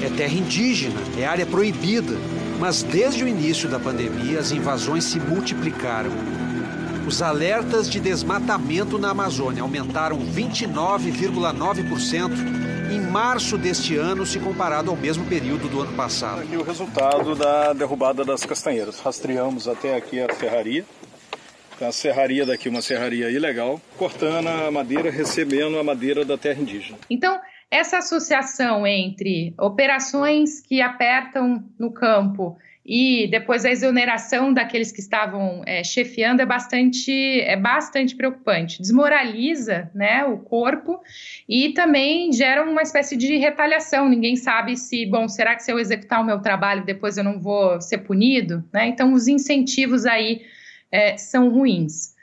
É 0.00 0.07
terra 0.18 0.34
indígena, 0.34 1.00
é 1.16 1.24
área 1.24 1.46
proibida. 1.46 2.18
Mas 2.58 2.82
desde 2.82 3.22
o 3.22 3.28
início 3.28 3.68
da 3.68 3.78
pandemia, 3.78 4.40
as 4.40 4.50
invasões 4.50 5.04
se 5.04 5.20
multiplicaram. 5.20 6.10
Os 7.06 7.22
alertas 7.22 7.88
de 7.88 8.00
desmatamento 8.00 8.98
na 8.98 9.10
Amazônia 9.10 9.62
aumentaram 9.62 10.18
29,9% 10.18 12.32
em 12.92 13.00
março 13.00 13.56
deste 13.56 13.96
ano, 13.96 14.26
se 14.26 14.40
comparado 14.40 14.90
ao 14.90 14.96
mesmo 14.96 15.24
período 15.26 15.68
do 15.68 15.82
ano 15.82 15.92
passado. 15.92 16.40
Aqui 16.40 16.56
o 16.56 16.64
resultado 16.64 17.36
da 17.36 17.72
derrubada 17.72 18.24
das 18.24 18.44
castanheiras. 18.44 18.98
Rastreamos 18.98 19.68
até 19.68 19.94
aqui 19.94 20.20
a 20.20 20.34
serraria. 20.34 20.84
A 21.80 21.92
serraria 21.92 22.44
daqui, 22.44 22.68
uma 22.68 22.82
serraria 22.82 23.30
ilegal, 23.30 23.80
cortando 23.96 24.48
a 24.48 24.68
madeira, 24.68 25.12
recebendo 25.12 25.78
a 25.78 25.84
madeira 25.84 26.24
da 26.24 26.36
terra 26.36 26.60
indígena. 26.60 26.98
Então, 27.08 27.38
essa 27.70 27.98
associação 27.98 28.86
entre 28.86 29.54
operações 29.58 30.60
que 30.60 30.80
apertam 30.80 31.64
no 31.78 31.92
campo 31.92 32.56
e 32.88 33.26
depois 33.26 33.66
a 33.66 33.70
exoneração 33.70 34.50
daqueles 34.50 34.90
que 34.90 35.00
estavam 35.00 35.62
é, 35.66 35.84
chefiando 35.84 36.40
é 36.40 36.46
bastante, 36.46 37.12
é 37.42 37.54
bastante 37.54 38.16
preocupante. 38.16 38.80
Desmoraliza 38.80 39.90
né, 39.94 40.24
o 40.24 40.38
corpo 40.38 40.98
e 41.46 41.74
também 41.74 42.32
gera 42.32 42.64
uma 42.64 42.80
espécie 42.80 43.14
de 43.14 43.36
retaliação. 43.36 44.08
Ninguém 44.08 44.36
sabe 44.36 44.74
se, 44.74 45.04
bom, 45.04 45.28
será 45.28 45.54
que 45.54 45.62
se 45.62 45.70
eu 45.70 45.78
executar 45.78 46.22
o 46.22 46.24
meu 46.24 46.40
trabalho 46.40 46.82
depois 46.82 47.18
eu 47.18 47.24
não 47.24 47.38
vou 47.38 47.78
ser 47.82 47.98
punido? 47.98 48.64
Né? 48.72 48.86
Então, 48.86 49.12
os 49.12 49.28
incentivos 49.28 50.06
aí 50.06 50.46
é, 50.90 51.14
são 51.18 51.50
ruins. 51.50 52.16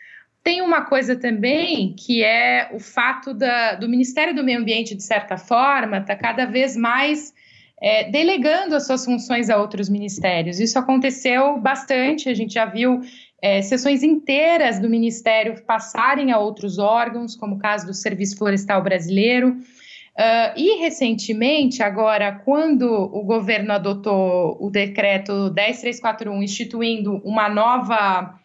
Tem 0.46 0.62
uma 0.62 0.84
coisa 0.84 1.16
também 1.16 1.96
que 1.98 2.24
é 2.24 2.70
o 2.72 2.80
fato 2.80 3.34
da, 3.34 3.74
do 3.74 3.90
Ministério 3.90 4.36
do 4.36 4.44
Meio 4.44 4.60
Ambiente, 4.60 4.94
de 4.94 5.02
certa 5.02 5.38
forma, 5.38 5.98
está 5.98 6.16
cada 6.16 6.46
vez 6.46 6.78
mais 6.78 7.34
é, 7.82 8.12
delegando 8.12 8.76
as 8.76 8.86
suas 8.86 9.04
funções 9.04 9.50
a 9.50 9.58
outros 9.58 9.90
ministérios. 9.90 10.60
Isso 10.60 10.78
aconteceu 10.78 11.58
bastante, 11.58 12.30
a 12.30 12.36
gente 12.36 12.54
já 12.54 12.66
viu 12.66 13.02
é, 13.42 13.64
sessões 13.64 14.04
inteiras 14.04 14.78
do 14.78 14.88
Ministério 14.88 15.60
passarem 15.64 16.32
a 16.32 16.38
outros 16.38 16.78
órgãos, 16.78 17.36
como 17.36 17.56
o 17.56 17.60
caso 17.60 17.88
do 17.88 17.94
Serviço 17.96 18.38
Florestal 18.38 18.84
Brasileiro. 18.84 19.50
Uh, 19.50 20.54
e 20.56 20.80
recentemente, 20.80 21.82
agora, 21.82 22.32
quando 22.46 22.84
o 22.84 23.24
governo 23.24 23.74
adotou 23.74 24.56
o 24.62 24.70
decreto 24.70 25.50
10341 25.50 26.44
instituindo 26.44 27.20
uma 27.26 27.50
nova 27.50 28.40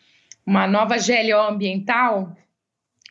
uma 0.51 0.67
nova 0.67 0.97
GLO 0.97 1.49
ambiental, 1.49 2.37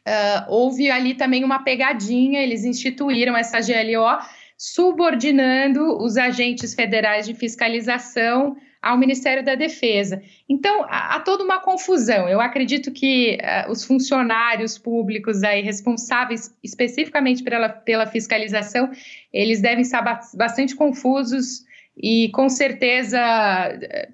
uh, 0.05 0.45
houve 0.49 0.91
ali 0.91 1.13
também 1.13 1.45
uma 1.45 1.63
pegadinha, 1.63 2.41
eles 2.41 2.65
instituíram 2.65 3.35
essa 3.35 3.61
GLO 3.61 4.19
subordinando 4.57 5.97
os 6.03 6.17
agentes 6.17 6.73
federais 6.73 7.25
de 7.25 7.33
fiscalização 7.33 8.57
ao 8.81 8.97
Ministério 8.97 9.41
da 9.41 9.55
Defesa. 9.55 10.21
Então, 10.49 10.85
há, 10.89 11.17
toda 11.21 11.41
uma 11.41 11.61
confusão. 11.61 12.27
Eu 12.27 12.41
acredito 12.41 12.91
que 12.91 13.37
uh, 13.41 13.71
os 13.71 13.85
funcionários 13.85 14.77
públicos 14.77 15.41
aí 15.41 15.61
responsáveis 15.61 16.53
especificamente 16.61 17.41
pela, 17.41 17.69
pela 17.69 18.05
fiscalização, 18.05 18.91
eles 19.31 19.61
devem 19.61 19.81
estar 19.81 20.01
bastante 20.35 20.75
confusos 20.75 21.63
e 22.01 22.29
com 22.29 22.47
certeza, 22.47 23.19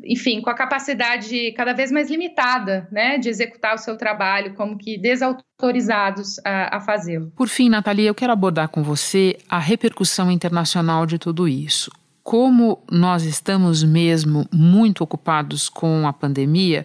enfim, 0.04 0.41
com 0.41 0.50
a 0.50 0.56
capacidade 0.56 1.52
cada 1.52 1.71
vez 1.71 1.91
mais 1.91 2.10
limitada, 2.10 2.88
né, 2.91 3.19
de 3.19 3.30
executar 3.30 3.76
o 3.76 3.78
seu 3.78 3.95
trabalho, 3.95 4.56
como 4.56 4.76
que 4.78 4.98
desautorizados 4.98 6.39
a, 6.43 6.78
a 6.78 6.82
fazê-lo. 6.82 7.32
Por 7.36 7.48
fim, 7.48 7.69
Natalia, 7.69 8.10
eu 8.10 8.15
quero 8.15 8.34
abordar 8.34 8.69
com 8.69 8.82
você 8.82 9.38
a 9.48 9.60
repercussão 9.60 10.32
internacional 10.32 11.06
de 11.06 11.19
tudo 11.19 11.48
isso. 11.48 11.91
Como 12.24 12.84
nós 12.89 13.24
estamos 13.24 13.84
mesmo 13.84 14.48
muito 14.52 15.04
ocupados 15.04 15.69
com 15.69 16.08
a 16.08 16.13
pandemia, 16.13 16.84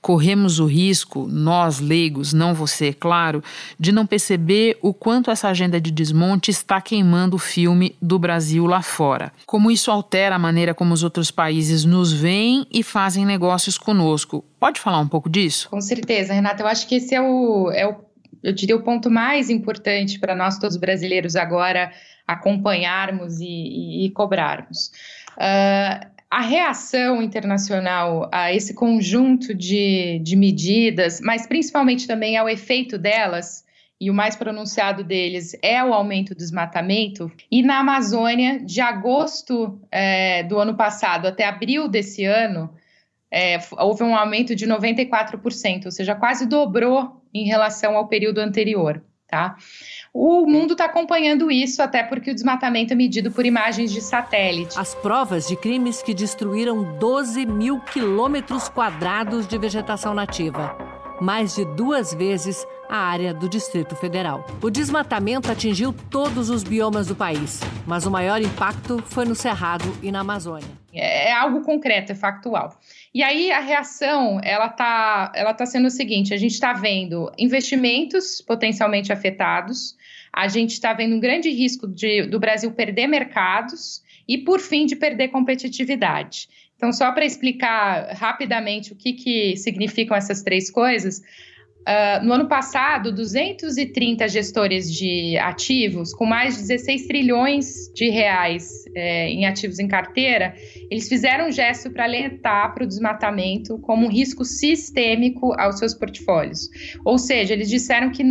corremos 0.00 0.58
o 0.58 0.66
risco, 0.66 1.26
nós 1.28 1.80
leigos, 1.80 2.32
não 2.32 2.54
você, 2.54 2.92
claro, 2.92 3.42
de 3.78 3.92
não 3.92 4.06
perceber 4.06 4.78
o 4.80 4.94
quanto 4.94 5.30
essa 5.30 5.48
agenda 5.48 5.80
de 5.80 5.90
desmonte 5.90 6.50
está 6.50 6.80
queimando 6.80 7.36
o 7.36 7.40
filme 7.40 7.96
do 8.00 8.18
Brasil 8.18 8.66
lá 8.66 8.82
fora. 8.82 9.32
Como 9.46 9.70
isso 9.70 9.90
altera 9.90 10.36
a 10.36 10.38
maneira 10.38 10.74
como 10.74 10.94
os 10.94 11.02
outros 11.02 11.30
países 11.30 11.84
nos 11.84 12.12
veem 12.12 12.66
e 12.70 12.82
fazem 12.82 13.26
negócios 13.26 13.76
conosco. 13.78 14.44
Pode 14.60 14.80
falar 14.80 15.00
um 15.00 15.08
pouco 15.08 15.28
disso? 15.28 15.68
Com 15.68 15.80
certeza, 15.80 16.32
Renata. 16.32 16.62
Eu 16.62 16.66
acho 16.68 16.86
que 16.86 16.96
esse 16.96 17.14
é 17.14 17.20
o, 17.20 17.70
é 17.72 17.86
o 17.86 18.06
eu 18.42 18.52
diria, 18.52 18.76
o 18.76 18.82
ponto 18.82 19.10
mais 19.10 19.50
importante 19.50 20.20
para 20.20 20.34
nós 20.34 20.56
todos 20.56 20.76
brasileiros 20.76 21.34
agora 21.34 21.90
acompanharmos 22.24 23.40
e, 23.40 23.44
e, 23.44 24.06
e 24.06 24.10
cobrarmos. 24.10 24.92
Uh, 25.36 26.15
a 26.36 26.40
reação 26.42 27.22
internacional 27.22 28.28
a 28.30 28.52
esse 28.52 28.74
conjunto 28.74 29.54
de, 29.54 30.18
de 30.18 30.36
medidas, 30.36 31.18
mas 31.18 31.46
principalmente 31.46 32.06
também 32.06 32.36
ao 32.36 32.46
efeito 32.46 32.98
delas, 32.98 33.64
e 33.98 34.10
o 34.10 34.14
mais 34.14 34.36
pronunciado 34.36 35.02
deles 35.02 35.56
é 35.62 35.82
o 35.82 35.94
aumento 35.94 36.34
do 36.34 36.36
desmatamento. 36.36 37.32
E 37.50 37.62
na 37.62 37.78
Amazônia, 37.78 38.62
de 38.62 38.82
agosto 38.82 39.80
é, 39.90 40.42
do 40.42 40.58
ano 40.58 40.76
passado 40.76 41.26
até 41.26 41.46
abril 41.46 41.88
desse 41.88 42.26
ano, 42.26 42.68
é, 43.30 43.58
houve 43.78 44.02
um 44.02 44.14
aumento 44.14 44.54
de 44.54 44.66
94%, 44.66 45.86
ou 45.86 45.90
seja, 45.90 46.14
quase 46.14 46.44
dobrou 46.44 47.18
em 47.32 47.46
relação 47.46 47.96
ao 47.96 48.08
período 48.08 48.40
anterior. 48.40 49.02
Tá? 49.28 49.56
O 50.14 50.46
mundo 50.46 50.72
está 50.72 50.84
acompanhando 50.84 51.50
isso, 51.50 51.82
até 51.82 52.02
porque 52.04 52.30
o 52.30 52.34
desmatamento 52.34 52.92
é 52.92 52.96
medido 52.96 53.30
por 53.32 53.44
imagens 53.44 53.90
de 53.90 54.00
satélite. 54.00 54.78
As 54.78 54.94
provas 54.94 55.48
de 55.48 55.56
crimes 55.56 56.00
que 56.00 56.14
destruíram 56.14 56.96
12 56.98 57.44
mil 57.44 57.80
quilômetros 57.80 58.68
quadrados 58.68 59.48
de 59.48 59.58
vegetação 59.58 60.14
nativa, 60.14 60.76
mais 61.20 61.56
de 61.56 61.64
duas 61.64 62.14
vezes 62.14 62.64
a 62.88 62.98
área 62.98 63.34
do 63.34 63.48
Distrito 63.48 63.96
Federal. 63.96 64.46
O 64.62 64.70
desmatamento 64.70 65.50
atingiu 65.50 65.92
todos 66.10 66.48
os 66.48 66.62
biomas 66.62 67.08
do 67.08 67.16
país, 67.16 67.60
mas 67.86 68.06
o 68.06 68.10
maior 68.10 68.40
impacto 68.40 69.02
foi 69.06 69.24
no 69.24 69.34
Cerrado 69.34 69.84
e 70.02 70.12
na 70.12 70.20
Amazônia. 70.20 70.68
É, 70.94 71.30
é 71.30 71.32
algo 71.32 71.62
concreto, 71.62 72.12
é 72.12 72.14
factual. 72.14 72.78
E 73.16 73.22
aí 73.22 73.50
a 73.50 73.60
reação 73.60 74.38
ela 74.44 74.66
está 74.66 75.32
ela 75.34 75.54
tá 75.54 75.64
sendo 75.64 75.86
o 75.86 75.90
seguinte: 75.90 76.34
a 76.34 76.36
gente 76.36 76.52
está 76.52 76.74
vendo 76.74 77.32
investimentos 77.38 78.42
potencialmente 78.42 79.10
afetados, 79.10 79.96
a 80.30 80.46
gente 80.48 80.72
está 80.72 80.92
vendo 80.92 81.16
um 81.16 81.18
grande 81.18 81.48
risco 81.48 81.88
de, 81.88 82.26
do 82.26 82.38
Brasil 82.38 82.70
perder 82.72 83.06
mercados 83.06 84.02
e, 84.28 84.36
por 84.36 84.60
fim, 84.60 84.84
de 84.84 84.94
perder 84.94 85.28
competitividade. 85.28 86.46
Então, 86.76 86.92
só 86.92 87.10
para 87.10 87.24
explicar 87.24 88.12
rapidamente 88.12 88.92
o 88.92 88.94
que, 88.94 89.14
que 89.14 89.56
significam 89.56 90.14
essas 90.14 90.42
três 90.42 90.70
coisas, 90.70 91.22
Uh, 91.86 92.24
no 92.24 92.32
ano 92.32 92.48
passado, 92.48 93.12
230 93.12 94.26
gestores 94.26 94.92
de 94.92 95.38
ativos, 95.38 96.12
com 96.12 96.26
mais 96.26 96.56
de 96.56 96.62
16 96.62 97.06
trilhões 97.06 97.92
de 97.94 98.10
reais 98.10 98.84
é, 98.92 99.28
em 99.28 99.46
ativos 99.46 99.78
em 99.78 99.86
carteira, 99.86 100.52
eles 100.90 101.08
fizeram 101.08 101.46
um 101.46 101.52
gesto 101.52 101.88
para 101.88 102.02
alertar 102.02 102.74
para 102.74 102.82
o 102.82 102.86
desmatamento 102.88 103.78
como 103.78 104.06
um 104.06 104.10
risco 104.10 104.44
sistêmico 104.44 105.52
aos 105.60 105.78
seus 105.78 105.94
portfólios. 105.94 106.68
Ou 107.04 107.18
seja, 107.18 107.52
eles 107.52 107.68
disseram 107.68 108.10
que 108.10 108.24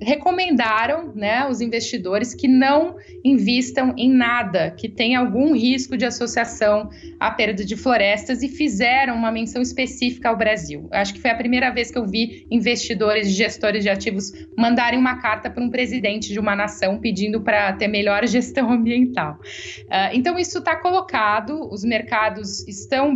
recomendaram 0.00 1.12
né, 1.16 1.48
os 1.48 1.60
investidores 1.60 2.32
que 2.32 2.46
não 2.46 2.94
invistam 3.24 3.92
em 3.96 4.08
nada 4.08 4.70
que 4.70 4.88
tenha 4.88 5.18
algum 5.18 5.52
risco 5.52 5.96
de 5.96 6.04
associação 6.04 6.90
à 7.18 7.32
perda 7.32 7.64
de 7.64 7.76
florestas 7.76 8.40
e 8.44 8.48
fizeram 8.48 9.16
uma 9.16 9.32
menção 9.32 9.60
específica 9.60 10.28
ao 10.28 10.36
Brasil. 10.36 10.86
Acho 10.92 11.12
que 11.12 11.20
foi 11.20 11.32
a 11.32 11.36
primeira 11.36 11.70
vez 11.70 11.90
que 11.90 11.98
eu 11.98 12.06
vi 12.06 12.46
investidores 12.48 12.83
e 12.92 13.24
gestores 13.24 13.82
de 13.82 13.90
ativos 13.90 14.32
mandarem 14.56 14.98
uma 14.98 15.20
carta 15.20 15.50
para 15.50 15.62
um 15.62 15.70
presidente 15.70 16.32
de 16.32 16.38
uma 16.38 16.54
nação 16.54 16.98
pedindo 16.98 17.40
para 17.40 17.72
ter 17.72 17.88
melhor 17.88 18.26
gestão 18.26 18.70
ambiental. 18.70 19.38
Uh, 19.84 20.12
então, 20.12 20.38
isso 20.38 20.58
está 20.58 20.76
colocado, 20.76 21.68
os 21.72 21.84
mercados 21.84 22.66
estão 22.68 23.14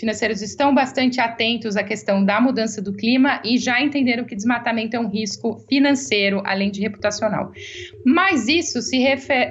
financeiros 0.00 0.40
estão 0.40 0.74
bastante 0.74 1.20
atentos 1.20 1.76
à 1.76 1.84
questão 1.84 2.24
da 2.24 2.40
mudança 2.40 2.80
do 2.80 2.94
clima 2.94 3.40
e 3.44 3.58
já 3.58 3.80
entenderam 3.82 4.24
que 4.24 4.34
desmatamento 4.34 4.96
é 4.96 5.00
um 5.00 5.08
risco 5.08 5.58
financeiro, 5.68 6.42
além 6.46 6.70
de 6.70 6.80
reputacional. 6.80 7.52
Mas 8.04 8.48
isso 8.48 8.80
se, 8.80 8.98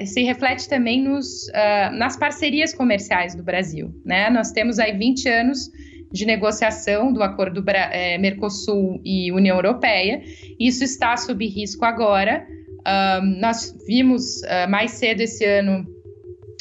se 0.05 0.23
reflete 0.23 0.67
também 0.67 1.03
nos, 1.03 1.47
uh, 1.49 1.95
nas 1.95 2.17
parcerias 2.17 2.73
comerciais 2.73 3.35
do 3.35 3.43
Brasil. 3.43 3.93
Né? 4.03 4.29
Nós 4.31 4.51
temos 4.51 4.79
aí 4.79 4.97
20 4.97 5.29
anos 5.29 5.69
de 6.11 6.25
negociação 6.25 7.13
do 7.13 7.21
acordo 7.21 7.63
é, 7.67 8.17
Mercosul 8.17 9.01
e 9.03 9.31
União 9.31 9.55
Europeia. 9.55 10.23
Isso 10.59 10.83
está 10.83 11.15
sob 11.17 11.45
risco 11.47 11.85
agora. 11.85 12.47
Uh, 12.79 13.25
nós 13.39 13.75
vimos 13.85 14.41
uh, 14.41 14.69
mais 14.69 14.91
cedo 14.91 15.21
esse 15.21 15.45
ano 15.45 15.85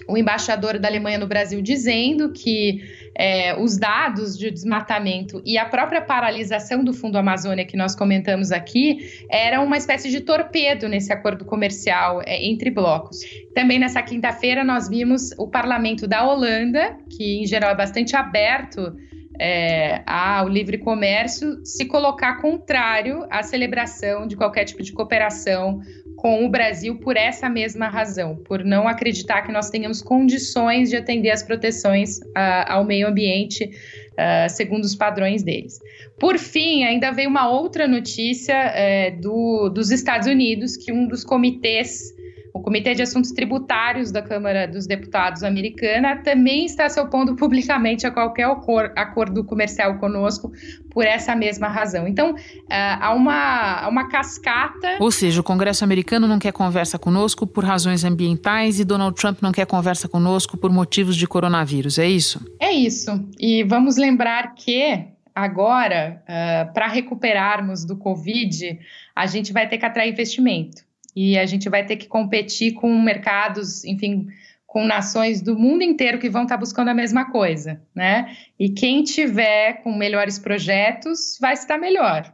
o 0.09 0.17
embaixador 0.17 0.79
da 0.79 0.89
Alemanha 0.89 1.19
no 1.19 1.27
Brasil 1.27 1.61
dizendo 1.61 2.33
que 2.33 2.83
é, 3.15 3.55
os 3.61 3.77
dados 3.77 4.39
de 4.39 4.51
desmatamento 4.51 5.43
e 5.45 5.59
a 5.59 5.67
própria 5.67 6.01
paralisação 6.01 6.83
do 6.83 6.95
Fundo 6.95 7.19
Amazônia 7.19 7.67
que 7.67 7.77
nós 7.77 7.95
comentamos 7.95 8.51
aqui 8.51 9.25
era 9.29 9.61
uma 9.61 9.77
espécie 9.77 10.09
de 10.09 10.21
torpedo 10.21 10.89
nesse 10.89 11.13
acordo 11.13 11.45
comercial 11.45 12.23
é, 12.25 12.43
entre 12.43 12.71
blocos. 12.71 13.19
Também 13.55 13.79
nessa 13.79 14.01
quinta-feira 14.01 14.65
nós 14.65 14.89
vimos 14.89 15.33
o 15.37 15.47
parlamento 15.47 16.09
da 16.09 16.27
Holanda, 16.27 16.97
que 17.11 17.43
em 17.43 17.47
geral 17.47 17.73
é 17.73 17.77
bastante 17.77 18.17
aberto 18.17 18.97
é, 19.39 20.03
ao 20.07 20.49
livre 20.49 20.79
comércio 20.79 21.65
se 21.65 21.85
colocar 21.85 22.41
contrário 22.41 23.27
à 23.31 23.43
celebração 23.43 24.27
de 24.27 24.37
qualquer 24.37 24.65
tipo 24.65 24.83
de 24.83 24.93
cooperação 24.93 25.81
com 26.17 26.45
o 26.45 26.49
Brasil 26.49 26.99
por 26.99 27.17
essa 27.17 27.49
mesma 27.49 27.89
razão, 27.89 28.37
por 28.37 28.65
não 28.65 28.89
acreditar 28.89 29.43
que 29.43 29.53
nós 29.53 29.71
tenhamos 29.71 30.03
condições 30.03 30.91
de 30.91 30.97
atender 30.97 31.31
as 31.31 31.45
proteções 31.45 32.19
ao 32.67 32.85
meio 32.85 33.07
ambiente 33.07 33.65
uh, 33.65 34.51
segundo 34.51 34.85
os 34.85 34.97
padrões 34.97 35.45
deles. 35.45 35.79
Por 36.19 36.37
fim, 36.37 36.83
ainda 36.83 37.13
veio 37.13 37.31
uma 37.31 37.49
outra 37.49 37.87
notícia 37.87 38.57
uh, 38.57 39.21
do, 39.21 39.69
dos 39.69 39.93
Estados 39.93 40.27
Unidos, 40.27 40.77
que 40.77 40.93
um 40.93 41.07
dos 41.07 41.23
comitês 41.23 42.13
o 42.59 42.63
Comitê 42.63 42.93
de 42.93 43.03
Assuntos 43.03 43.31
Tributários 43.31 44.11
da 44.11 44.21
Câmara 44.21 44.67
dos 44.67 44.85
Deputados 44.85 45.45
americana 45.45 46.17
também 46.17 46.65
está 46.65 46.89
se 46.89 47.01
opondo 47.01 47.35
publicamente 47.37 48.05
a 48.07 48.11
qualquer 48.11 48.49
acordo 48.97 49.45
comercial 49.45 49.97
conosco 49.99 50.53
por 50.91 51.05
essa 51.05 51.37
mesma 51.37 51.69
razão. 51.69 52.09
Então, 52.09 52.33
uh, 52.33 52.37
há, 52.69 53.15
uma, 53.15 53.83
há 53.83 53.89
uma 53.89 54.09
cascata. 54.09 54.97
Ou 54.99 55.11
seja, 55.11 55.41
o 55.41 55.45
Congresso 55.45 55.85
americano 55.85 56.27
não 56.27 56.39
quer 56.39 56.53
conversa 56.53 56.99
conosco 56.99 57.47
por 57.47 57.65
razões 57.65 58.03
ambientais 58.05 58.81
e 58.81 58.85
Donald 58.85 59.15
Trump 59.15 59.41
não 59.41 59.53
quer 59.53 59.67
conversa 59.67 60.09
conosco 60.09 60.57
por 60.57 60.73
motivos 60.73 61.17
de 61.17 61.27
coronavírus, 61.29 61.99
é 61.99 62.09
isso? 62.09 62.45
É 62.59 62.73
isso. 62.73 63.25
E 63.39 63.63
vamos 63.63 63.97
lembrar 63.97 64.55
que 64.57 65.05
agora, 65.33 66.21
uh, 66.25 66.73
para 66.73 66.89
recuperarmos 66.89 67.85
do 67.85 67.97
Covid, 67.97 68.81
a 69.15 69.27
gente 69.27 69.53
vai 69.53 69.69
ter 69.69 69.79
que 69.79 69.87
atrair 69.87 70.13
investimento 70.13 70.88
e 71.19 71.37
a 71.37 71.45
gente 71.47 71.69
vai 71.69 71.85
ter 71.85 71.97
que 71.97 72.07
competir 72.07 72.75
com 72.75 72.97
mercados, 73.03 73.85
enfim, 73.85 74.29
com 74.65 74.85
nações 74.85 75.43
do 75.43 75.59
mundo 75.59 75.83
inteiro 75.83 76.21
que 76.21 76.31
vão 76.31 76.45
estar 76.45 76.57
buscando 76.57 76.91
a 76.91 76.95
mesma 76.95 77.33
coisa, 77.33 77.83
né? 77.93 78.37
E 78.57 78.69
quem 78.69 79.03
tiver 79.03 79.83
com 79.83 79.93
melhores 79.93 80.39
projetos 80.39 81.37
vai 81.41 81.55
estar 81.55 81.77
melhor. 81.77 82.33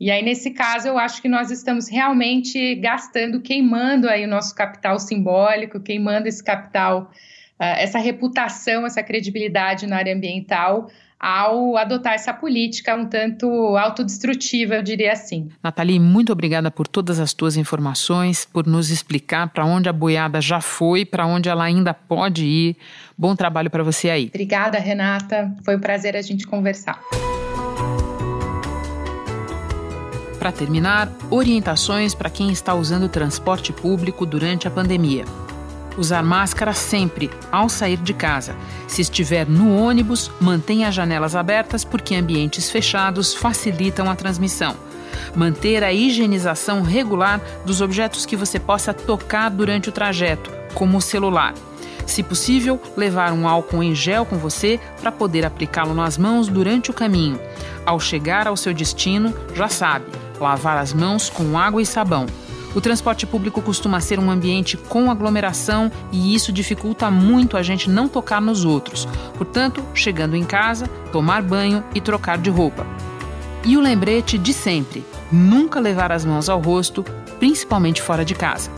E 0.00 0.10
aí, 0.10 0.22
nesse 0.22 0.50
caso, 0.50 0.88
eu 0.88 0.98
acho 0.98 1.22
que 1.22 1.28
nós 1.28 1.52
estamos 1.52 1.88
realmente 1.88 2.74
gastando, 2.74 3.40
queimando 3.40 4.08
aí 4.08 4.24
o 4.24 4.28
nosso 4.28 4.56
capital 4.56 4.98
simbólico, 4.98 5.78
queimando 5.78 6.26
esse 6.26 6.42
capital, 6.42 7.12
uh, 7.60 7.78
essa 7.78 8.00
reputação, 8.00 8.84
essa 8.84 9.04
credibilidade 9.04 9.86
na 9.86 9.98
área 9.98 10.12
ambiental, 10.12 10.90
ao 11.18 11.76
adotar 11.76 12.14
essa 12.14 12.32
política 12.32 12.94
um 12.94 13.06
tanto 13.06 13.46
autodestrutiva, 13.76 14.74
eu 14.74 14.82
diria 14.82 15.12
assim. 15.12 15.48
Nathalie, 15.62 15.98
muito 15.98 16.32
obrigada 16.32 16.70
por 16.70 16.86
todas 16.86 17.18
as 17.18 17.32
tuas 17.32 17.56
informações, 17.56 18.44
por 18.44 18.66
nos 18.66 18.90
explicar 18.90 19.48
para 19.48 19.64
onde 19.64 19.88
a 19.88 19.92
boiada 19.92 20.40
já 20.40 20.60
foi, 20.60 21.04
para 21.04 21.26
onde 21.26 21.48
ela 21.48 21.64
ainda 21.64 21.94
pode 21.94 22.44
ir. 22.44 22.76
Bom 23.16 23.34
trabalho 23.34 23.70
para 23.70 23.82
você 23.82 24.10
aí. 24.10 24.26
Obrigada, 24.26 24.78
Renata. 24.78 25.54
Foi 25.64 25.76
um 25.76 25.80
prazer 25.80 26.16
a 26.16 26.22
gente 26.22 26.46
conversar. 26.46 27.00
Para 30.38 30.52
terminar, 30.52 31.10
orientações 31.30 32.14
para 32.14 32.30
quem 32.30 32.52
está 32.52 32.74
usando 32.74 33.04
o 33.04 33.08
transporte 33.08 33.72
público 33.72 34.24
durante 34.24 34.68
a 34.68 34.70
pandemia. 34.70 35.24
Usar 35.96 36.22
máscara 36.22 36.74
sempre, 36.74 37.30
ao 37.50 37.68
sair 37.68 37.96
de 37.96 38.12
casa. 38.12 38.54
Se 38.86 39.00
estiver 39.00 39.46
no 39.46 39.74
ônibus, 39.74 40.30
mantenha 40.40 40.88
as 40.88 40.94
janelas 40.94 41.34
abertas 41.34 41.84
porque 41.84 42.14
ambientes 42.14 42.70
fechados 42.70 43.34
facilitam 43.34 44.10
a 44.10 44.14
transmissão. 44.14 44.76
Manter 45.34 45.82
a 45.82 45.92
higienização 45.92 46.82
regular 46.82 47.40
dos 47.64 47.80
objetos 47.80 48.26
que 48.26 48.36
você 48.36 48.58
possa 48.58 48.92
tocar 48.92 49.50
durante 49.50 49.88
o 49.88 49.92
trajeto, 49.92 50.50
como 50.74 50.98
o 50.98 51.02
celular. 51.02 51.54
Se 52.06 52.22
possível, 52.22 52.80
levar 52.96 53.32
um 53.32 53.48
álcool 53.48 53.82
em 53.82 53.94
gel 53.94 54.24
com 54.24 54.36
você 54.36 54.78
para 55.00 55.10
poder 55.10 55.44
aplicá-lo 55.44 55.94
nas 55.94 56.16
mãos 56.16 56.46
durante 56.46 56.90
o 56.90 56.94
caminho. 56.94 57.40
Ao 57.84 57.98
chegar 57.98 58.46
ao 58.46 58.56
seu 58.56 58.72
destino, 58.72 59.34
já 59.54 59.68
sabe, 59.68 60.06
lavar 60.38 60.78
as 60.78 60.92
mãos 60.92 61.28
com 61.28 61.58
água 61.58 61.82
e 61.82 61.86
sabão. 61.86 62.26
O 62.76 62.80
transporte 62.82 63.26
público 63.26 63.62
costuma 63.62 64.02
ser 64.02 64.18
um 64.18 64.30
ambiente 64.30 64.76
com 64.76 65.10
aglomeração 65.10 65.90
e 66.12 66.34
isso 66.34 66.52
dificulta 66.52 67.10
muito 67.10 67.56
a 67.56 67.62
gente 67.62 67.88
não 67.88 68.06
tocar 68.06 68.38
nos 68.38 68.66
outros. 68.66 69.08
Portanto, 69.38 69.82
chegando 69.94 70.36
em 70.36 70.44
casa, 70.44 70.86
tomar 71.10 71.40
banho 71.40 71.82
e 71.94 72.02
trocar 72.02 72.36
de 72.36 72.50
roupa. 72.50 72.86
E 73.64 73.78
o 73.78 73.80
lembrete 73.80 74.36
de 74.36 74.52
sempre: 74.52 75.02
nunca 75.32 75.80
levar 75.80 76.12
as 76.12 76.26
mãos 76.26 76.50
ao 76.50 76.60
rosto, 76.60 77.02
principalmente 77.38 78.02
fora 78.02 78.26
de 78.26 78.34
casa. 78.34 78.70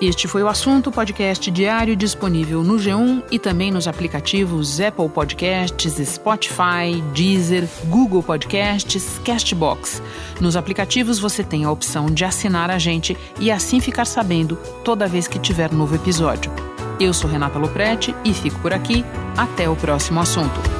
Este 0.00 0.26
foi 0.26 0.42
o 0.42 0.48
assunto 0.48 0.90
podcast 0.90 1.50
diário 1.50 1.94
disponível 1.94 2.62
no 2.62 2.76
G1 2.76 3.22
e 3.30 3.38
também 3.38 3.70
nos 3.70 3.86
aplicativos 3.86 4.80
Apple 4.80 5.10
Podcasts, 5.10 5.92
Spotify, 6.08 7.02
Deezer, 7.12 7.68
Google 7.84 8.22
Podcasts, 8.22 9.20
Castbox. 9.22 10.02
Nos 10.40 10.56
aplicativos 10.56 11.18
você 11.18 11.44
tem 11.44 11.64
a 11.66 11.70
opção 11.70 12.06
de 12.06 12.24
assinar 12.24 12.70
a 12.70 12.78
gente 12.78 13.14
e 13.38 13.50
assim 13.50 13.78
ficar 13.78 14.06
sabendo 14.06 14.56
toda 14.82 15.06
vez 15.06 15.28
que 15.28 15.38
tiver 15.38 15.70
novo 15.70 15.94
episódio. 15.94 16.50
Eu 16.98 17.12
sou 17.12 17.28
Renata 17.28 17.58
Loprete 17.58 18.14
e 18.24 18.32
fico 18.32 18.58
por 18.60 18.72
aqui. 18.72 19.04
Até 19.36 19.68
o 19.68 19.76
próximo 19.76 20.18
assunto. 20.18 20.79